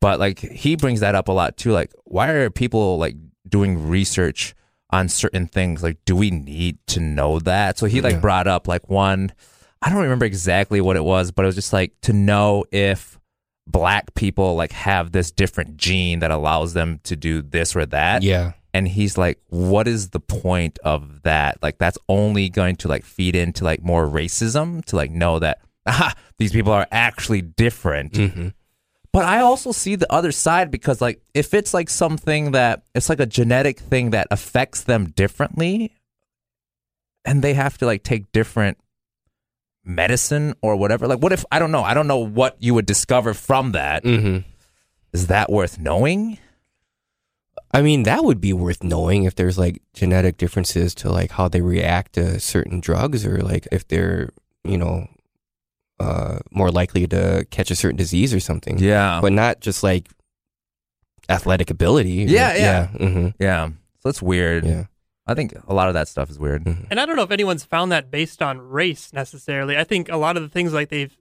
[0.00, 1.70] But like he brings that up a lot too.
[1.72, 3.14] Like, why are people like
[3.48, 4.54] doing research
[4.92, 5.82] on certain things?
[5.82, 7.78] Like, do we need to know that?
[7.78, 8.20] So he like Yeah.
[8.20, 9.32] brought up like one.
[9.80, 13.18] I don't remember exactly what it was, but it was just like to know if
[13.66, 18.22] black people like have this different gene that allows them to do this or that.
[18.22, 18.52] Yeah.
[18.74, 21.58] And he's like, what is the point of that?
[21.62, 25.60] Like that's only going to like feed into like more racism to like know that
[25.86, 28.16] aha, these people are actually different.
[28.16, 28.48] hmm
[29.12, 33.08] But I also see the other side because like if it's like something that it's
[33.10, 35.92] like a genetic thing that affects them differently
[37.24, 38.78] and they have to like take different
[39.84, 41.06] medicine or whatever.
[41.06, 44.02] Like what if I don't know, I don't know what you would discover from that.
[44.02, 44.38] hmm
[45.12, 46.38] Is that worth knowing?
[47.74, 51.48] I mean, that would be worth knowing if there's like genetic differences to like how
[51.48, 54.30] they react to certain drugs or like if they're,
[54.64, 55.08] you know,
[56.02, 58.78] uh, more likely to catch a certain disease or something.
[58.78, 59.20] Yeah.
[59.22, 60.08] But not just like
[61.28, 62.10] athletic ability.
[62.28, 62.56] Yeah, yeah.
[62.56, 62.86] Yeah.
[63.08, 63.70] hmm yeah.
[64.00, 64.64] So it's weird.
[64.66, 64.84] yeah.
[65.26, 66.64] I think a lot of that stuff is weird.
[66.64, 66.86] mhm.
[66.90, 69.76] And I don't know if anyone's found that based on race necessarily.
[69.78, 71.16] I think a lot of the things like they've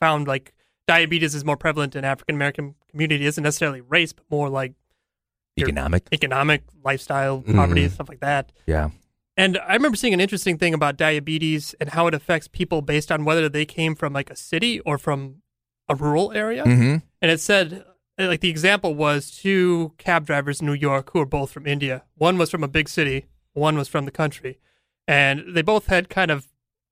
[0.00, 0.52] found like
[0.88, 4.72] diabetes is more prevalent in African American community isn't necessarily race, but more like
[5.56, 6.08] Economic.
[6.12, 7.90] economic, lifestyle, poverty, Mhm.
[7.92, 8.50] stuff like that.
[8.66, 8.90] Yeah.
[9.36, 13.10] And I remember seeing an interesting thing about diabetes and how it affects people based
[13.10, 15.42] on whether they came from like a city or from
[15.88, 16.64] a rural area.
[16.64, 16.96] Mm-hmm.
[17.20, 17.84] And it said,
[18.16, 22.04] like, the example was two cab drivers in New York who were both from India.
[22.14, 24.60] One was from a big city, one was from the country.
[25.08, 26.46] And they both had kind of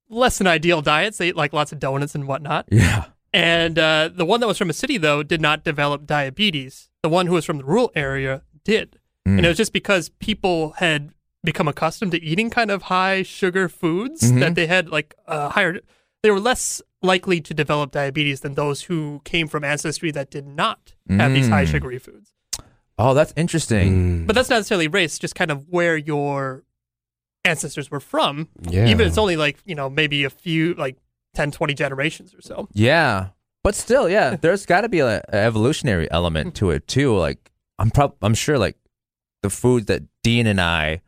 [0.08, 1.18] less than ideal diets.
[1.18, 2.66] They ate like lots of donuts and whatnot.
[2.70, 3.06] Yeah.
[3.32, 6.90] And uh, the one that was from a city, though, did not develop diabetes.
[7.02, 8.98] The one who was from the rural area did.
[9.26, 9.38] Mm.
[9.38, 11.12] And it was just because people had
[11.44, 14.40] become accustomed to eating kind of high sugar foods Mhm.
[14.40, 15.80] that they had like uh, higher,
[16.22, 20.46] they were less likely to develop diabetes than those who came from ancestry that did
[20.46, 21.70] not have these high Mm.
[21.72, 22.32] sugary foods.
[22.96, 24.22] Oh, that's interesting.
[24.22, 24.26] Mm.
[24.28, 26.62] But that's not necessarily race, just kind of where your
[27.44, 28.48] ancestors were from.
[28.68, 28.86] yeah.
[28.86, 30.96] Even if it's only like, you know, maybe a few, like
[31.34, 32.68] 10, 20 generations or so.
[32.72, 33.28] Yeah.
[33.64, 37.16] But still, yeah, there's got to be a, a evolutionary element to it too.
[37.16, 38.76] Like I'm prob I'm sure like
[39.42, 41.00] the food that Dean and I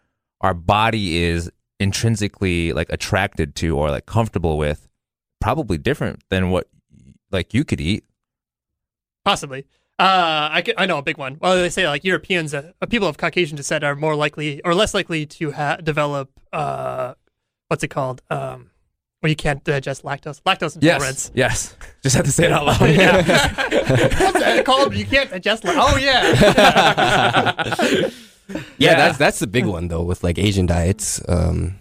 [0.44, 4.86] our body is intrinsically like attracted to or like comfortable with
[5.40, 6.68] probably different than what
[7.30, 8.04] like you could eat.
[9.24, 9.66] Possibly.
[9.98, 11.38] Uh, I, could, I know a big one.
[11.40, 14.74] Well, they say like Europeans, uh, uh, people of Caucasian descent are more likely or
[14.74, 17.14] less likely to ha- develop, uh,
[17.68, 18.20] what's it called?
[18.28, 18.70] Um,
[19.20, 20.42] where you can't digest lactose.
[20.42, 21.30] Lactose intolerance.
[21.32, 21.74] Yes.
[21.80, 21.88] Yes.
[22.02, 22.80] Just have to say it out loud.
[22.80, 24.94] what's that called?
[24.94, 25.64] You can't digest.
[25.64, 26.34] La- oh, yeah.
[27.80, 28.10] yeah,
[28.78, 28.94] Yeah.
[28.96, 31.20] that's that's the big one though with like Asian diets.
[31.28, 31.76] Um,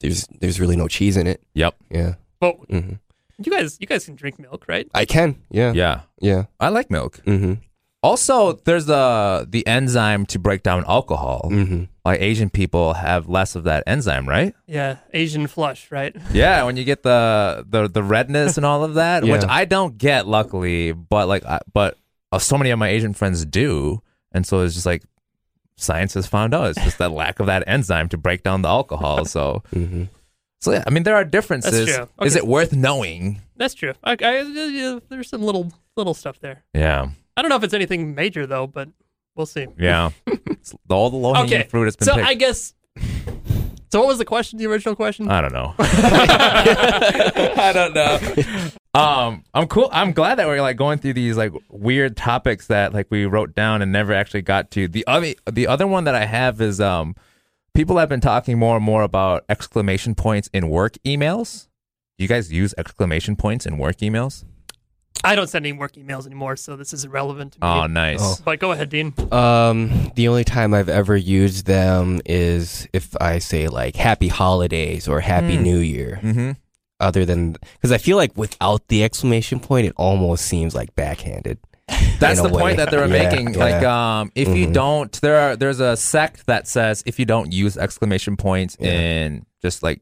[0.00, 1.42] there's there's really no cheese in it.
[1.54, 1.74] Yep.
[1.90, 2.14] Yeah.
[2.40, 2.94] but hmm
[3.42, 4.88] you guys, you guys can drink milk, right?
[4.94, 5.34] I can.
[5.50, 5.72] Yeah.
[5.72, 6.00] Yeah.
[6.20, 6.44] Yeah.
[6.60, 7.18] I like milk.
[7.24, 7.54] hmm
[8.02, 11.48] Also, there's the the enzyme to break down alcohol.
[11.48, 14.54] hmm Like Asian people have less of that enzyme, right?
[14.66, 16.14] Yeah, Asian flush, right?
[16.32, 19.96] Yeah, when you get the the the redness and all of that, which I don't
[19.98, 21.96] get, luckily, but like, I, but
[22.32, 25.02] uh, so many of my Asian friends do, and so it's just like
[25.82, 28.68] science has found out it's just that lack of that enzyme to break down the
[28.68, 29.24] alcohol.
[29.24, 30.04] So, hmm
[30.60, 31.92] so yeah, I mean, there are differences.
[31.92, 32.08] true.
[32.24, 33.40] Is it worth knowing?
[33.56, 33.94] That's true.
[34.04, 36.62] I, I, yeah, there's some little little stuff there.
[36.72, 38.88] Yeah, I don't know if it's anything major though, but
[39.34, 39.66] we'll see.
[39.76, 40.10] yeah.
[40.88, 42.26] All the low hanging Okay, fruit has been So picked.
[42.28, 42.74] I guess.
[43.90, 44.58] So what was the question?
[44.60, 45.28] The original question?
[45.28, 45.74] I don't know.
[45.78, 48.18] I don't know.
[48.94, 49.88] Um, I'm cool.
[49.92, 53.54] I'm glad that we're like going through these like weird topics that like we wrote
[53.54, 54.86] down and never actually got to.
[54.88, 57.16] The other the other one that I have is um,
[57.74, 61.68] people have been talking more and more about exclamation points in work emails.
[62.18, 64.44] Do you guys use exclamation points in work emails?
[65.24, 67.66] I don't send any work emails anymore, so this is irrelevant to me.
[67.66, 68.18] Oh, nice.
[68.20, 68.36] Oh.
[68.44, 69.14] But go ahead, Dean.
[69.30, 75.06] Um, the only time I've ever used them is if I say like Happy Holidays
[75.08, 75.62] or Happy Mm.
[75.62, 76.18] New Year.
[76.22, 76.50] Mm-hmm.
[77.02, 81.58] Other than because I feel like without the exclamation point, it almost seems like backhanded.
[82.20, 82.60] That's the way.
[82.62, 83.54] point that they were Yeah, making.
[83.54, 83.58] yeah.
[83.60, 84.72] Like, um, if you Mhm.
[84.72, 88.92] don't, there are there's a sect that says if you don't use exclamation points Yeah.
[88.92, 90.00] in just like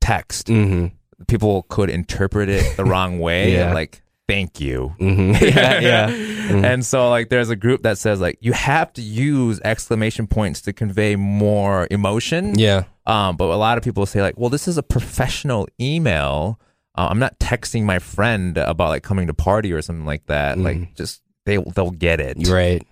[0.00, 0.86] text, Mm-hmm.
[1.28, 3.52] people could interpret it the wrong way.
[3.58, 3.74] Yeah.
[3.74, 4.94] Like, thank you.
[5.00, 5.44] Mm-hmm.
[5.44, 6.10] yeah, yeah.
[6.10, 6.64] Mhm.
[6.64, 10.60] And so, like, there's a group that says like you have to use exclamation points
[10.62, 12.58] to convey more emotion.
[12.58, 12.84] Yeah.
[13.06, 16.58] Um, but a lot of people say like, well, this is a professional email.
[16.96, 20.58] Uh, I'm not texting my friend about like coming to party or something like that.
[20.58, 20.64] Mhm.
[20.64, 22.46] Like, just they they'll get it.
[22.48, 22.86] Right.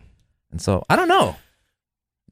[0.50, 1.36] And so I don't know.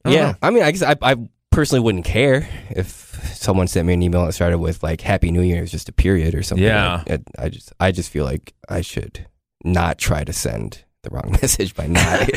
[0.04, 0.26] I don't Yeah.
[0.32, 0.34] know.
[0.42, 1.16] I mean, I guess I, I
[1.56, 5.40] personally wouldn't care if someone sent me an email that started with like Happy New
[5.40, 6.66] Year, it's just a period or something.
[6.66, 7.02] Yeah.
[7.08, 9.26] I, I just, I just feel like I should
[9.64, 12.30] not try to send the wrong message by not.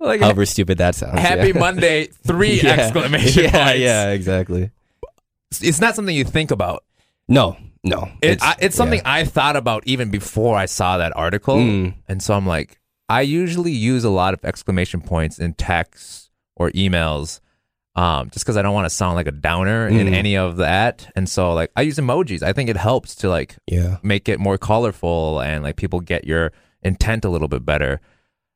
[0.00, 1.20] like However stupid that sounds.
[1.20, 1.60] Happy yeah.
[1.60, 2.70] Monday, three Yeah.
[2.70, 3.78] exclamation yeah, points.
[3.78, 4.72] Yeah, exactly.
[5.52, 6.82] It's not something you think about.
[7.28, 8.10] No, no.
[8.22, 9.02] It's, I, it's something.
[9.04, 11.58] I thought about even before I saw that article.
[11.58, 11.94] Mm.
[12.08, 16.70] And so I'm like, I usually use a lot of exclamation points in texts or
[16.72, 17.40] emails
[17.96, 20.12] um, just because I don't want to sound like a downer in Mm.
[20.14, 21.10] any of that.
[21.16, 22.44] And so, like, I use emojis.
[22.44, 23.96] I think it helps to, like, Yeah.
[24.04, 26.52] make it more colorful and, like, people get your
[26.82, 28.00] intent a little bit better.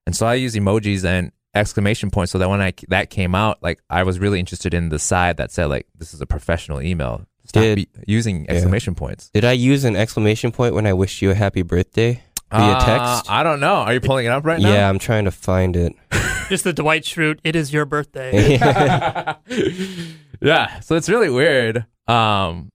[0.06, 3.60] And so I use emojis and exclamation points so that when I that came out,
[3.62, 6.80] like, I was really interested in the side that said, like, this is a professional
[6.80, 7.26] email.
[7.44, 9.28] Stop Did- be- using exclamation points.
[9.34, 12.22] Did I use an exclamation point when I wished you a happy birthday?
[12.52, 13.30] Via Uh, text?
[13.30, 13.74] I don't know.
[13.76, 14.72] Are you pulling it up right now?
[14.72, 15.94] Yeah, I'm trying to find it.
[16.48, 17.38] Just the Dwight Schrute.
[17.44, 18.58] It is your birthday.
[20.40, 20.80] yeah.
[20.80, 21.86] So it's really weird.
[22.06, 22.68] Um,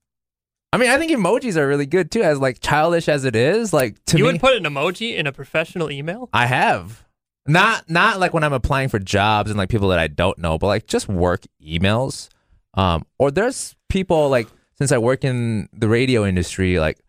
[0.73, 3.71] I mean, I think emojis are really good too, as like childish as it is.
[3.73, 6.30] Like to you me, would put an emoji in a professional email?
[6.34, 7.05] I have
[7.47, 10.57] not not like when I'm applying for jobs and like people that I don't know,
[10.57, 12.30] but like just work emails.
[12.73, 14.47] Um, or there's people like
[14.78, 16.99] since I work in the radio industry, like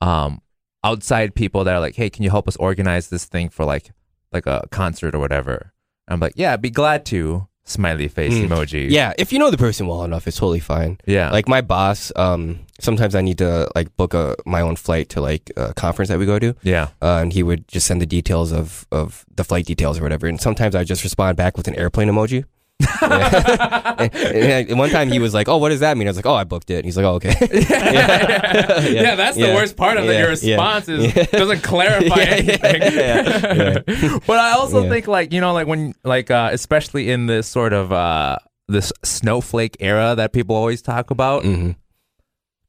[0.00, 0.40] um,
[0.84, 3.90] outside people that are like, hey, can you help us organize this thing for like
[4.32, 5.72] like a concert or whatever?
[6.06, 7.46] I'm like, yeah, I'd be glad to.
[7.64, 8.48] Smiley face Mm.
[8.48, 8.88] emoji.
[8.88, 10.96] Yeah, if you know the person well enough, it's totally fine.
[11.04, 11.30] yeah.
[11.30, 15.20] Like my boss, um, sometimes I need to like book a my own flight to
[15.20, 16.88] like a conference that we go to, yeah.
[17.02, 20.26] uh, and he would just send the details of of the flight details or whatever.
[20.26, 22.46] And sometimes I just respond back with an airplane emoji.
[22.80, 23.96] Yeah.
[24.68, 26.34] and, one time he was like, "Oh, what does that mean?" I was like, "Oh,
[26.34, 27.34] I booked it." And He's like, "Oh, okay."
[27.68, 29.14] yeah, Yeah.
[29.16, 30.12] that's the worst part of it.
[30.12, 30.18] Yeah.
[30.20, 30.54] Your Yeah.
[30.56, 32.24] response is doesn't clarify Yeah.
[32.30, 32.82] anything.
[32.82, 34.18] Yeah.
[34.26, 34.90] but I also Yeah.
[34.90, 38.36] think like you know like when like uh, especially in this sort of uh,
[38.68, 41.44] this snowflake era that people always talk about.
[41.44, 41.70] hmm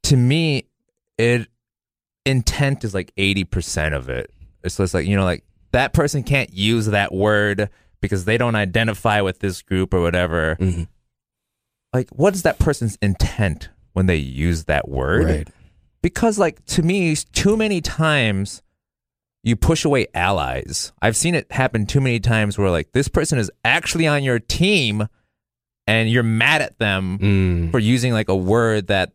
[0.04, 0.66] To me,
[1.18, 1.48] it
[2.26, 4.32] intent is like eighty percent of it.
[4.64, 7.70] It's just like you know like that person can't use that word
[8.02, 10.56] because they don't identify with this group or whatever.
[10.56, 10.84] hmm
[11.94, 15.26] Like, what is that person's intent when they use that word?
[15.26, 15.48] Right.
[16.02, 18.62] because like to me too many times
[19.44, 23.38] you push away allies i've seen it happen too many times where like this person
[23.40, 25.08] is actually on your team
[25.88, 27.72] and you're mad at them Mm.
[27.72, 29.12] for using like a word that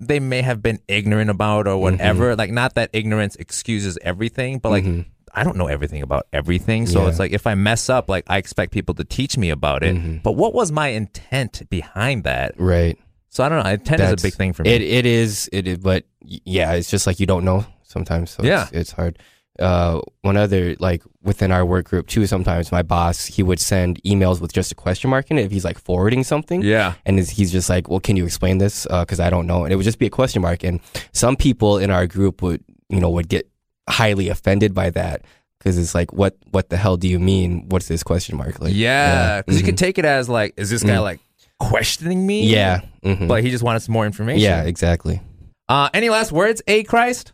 [0.00, 4.70] they may have been ignorant about or whatever like not that ignorance excuses everything but
[4.70, 5.04] like Mhm.
[5.34, 7.08] I don't know everything about everything so Yeah.
[7.08, 9.94] it's like if i mess up like i expect people to teach me about it
[9.96, 10.22] Mhm.
[10.22, 12.96] but what was my intent behind that Right.
[13.28, 15.66] so i don't know intent is a big thing for me It it is it
[15.68, 18.30] is, but yeah, it's just like you don't know sometimes.
[18.30, 18.62] So Yeah.
[18.62, 19.18] it's, it's hard.
[19.60, 22.26] Uh, one other like within our work group too.
[22.26, 25.52] Sometimes my boss he would send emails with just a question mark in it if
[25.52, 26.62] he's like forwarding something.
[26.62, 28.86] yeah And he's just like, well, can you explain this?
[28.90, 29.62] Because I don't know.
[29.64, 30.64] And it would just be a question mark.
[30.64, 30.80] And
[31.12, 33.46] some people in our group would, you know, would get
[33.88, 35.22] highly offended by that
[35.58, 37.68] because it's like, what, what the hell do you mean?
[37.68, 38.60] What's this question mark?
[38.60, 39.66] Like, yeah, because you mhm.
[39.66, 41.02] could take it as like, is this guy Mm.
[41.02, 41.20] like
[41.58, 42.46] questioning me?
[42.46, 43.28] yeah, mhm.
[43.28, 44.42] but he just wanted some more information.
[44.42, 45.20] yeah, exactly.
[45.68, 47.32] Uh, any last words, A Christ?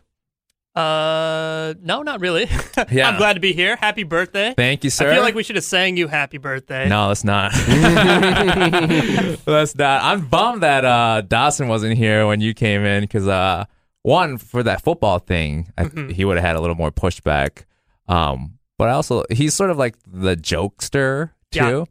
[0.73, 2.47] Uh, no, not really.
[2.89, 3.09] Yeah.
[3.09, 3.75] I'm glad to be here.
[3.75, 4.53] Happy birthday.
[4.55, 5.09] Thank you, sir.
[5.09, 6.89] I feel like we should have sang you happy birthday.
[6.89, 7.53] No, let's not.
[9.45, 10.03] let's not.
[10.03, 13.65] I'm bummed that uh, Dawson wasn't here when you came in because uh,
[14.03, 16.11] one for that football thing, I, Mhm.
[16.11, 17.65] he would have had a little more pushback.
[18.07, 21.83] Um, but I also he's sort of like the jokester too, Yeah.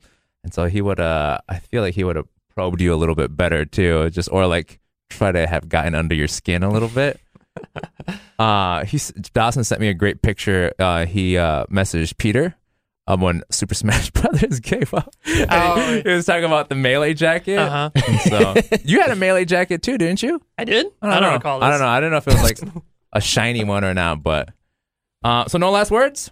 [0.44, 0.98] and so he would.
[1.00, 4.28] Uh, I feel like he would have probed you a little bit better too, just
[4.32, 7.20] or like try to have gotten under your skin a little bit.
[8.38, 8.98] uh, he
[9.32, 10.72] Dawson sent me a great picture.
[10.78, 12.54] Uh, he uh, messaged Peter
[13.11, 15.14] um, when Super Smash Brothers gave up.
[15.26, 16.00] Oh.
[16.04, 17.58] he, was talking about the melee jacket.
[17.58, 17.90] Uh huh.
[18.06, 18.20] And
[18.70, 20.40] so you had a melee jacket too, didn't you?
[20.56, 20.86] I did.
[21.02, 21.32] I don't, know.
[21.34, 21.66] recall this.
[21.66, 21.88] I don't know.
[21.88, 22.58] I don't know if it was like
[23.12, 24.50] a shiny one or not, but
[25.24, 26.30] uh, so no last words.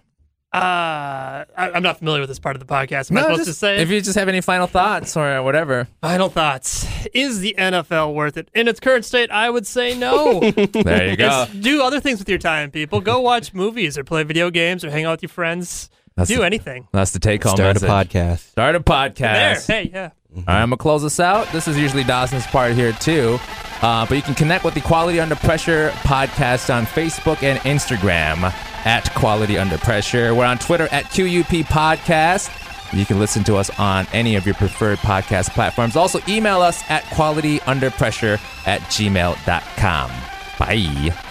[0.51, 3.11] Uh, I, I'm not familiar with this part of the podcast.
[3.11, 3.79] Am I No, supposed just- to say?
[3.83, 5.89] if you just have any final thoughts or whatever.
[6.01, 6.87] Final thoughts.
[7.13, 8.49] Is the NFL worth it?
[8.55, 10.41] In its current state, I would say no.
[10.41, 11.27] There you go.
[11.29, 13.03] Just do other things with your time, people.
[13.03, 15.91] Go watch movies or play video games or hang out with your friends.
[16.19, 16.89] That's do the, anything.
[16.91, 18.39] that's the take home Start a podcast.
[18.41, 19.67] Start a podcast.
[19.67, 19.83] There.
[19.85, 20.11] Hey, yeah.
[20.35, 21.51] All right, I'm gonna close this out.
[21.53, 23.39] This is usually Dawson's part here too,
[23.83, 28.53] uh, but you can connect with the Quality Under Pressure podcast on Facebook and Instagram
[28.85, 30.35] at Quality Under Pressure.
[30.35, 32.51] We're on Twitter at QUP Podcast.
[32.93, 35.95] You can listen to us on any of your preferred podcast platforms.
[35.95, 40.11] Also, email us at qualityunderpressure at gmail.com.
[40.59, 41.28] Bye.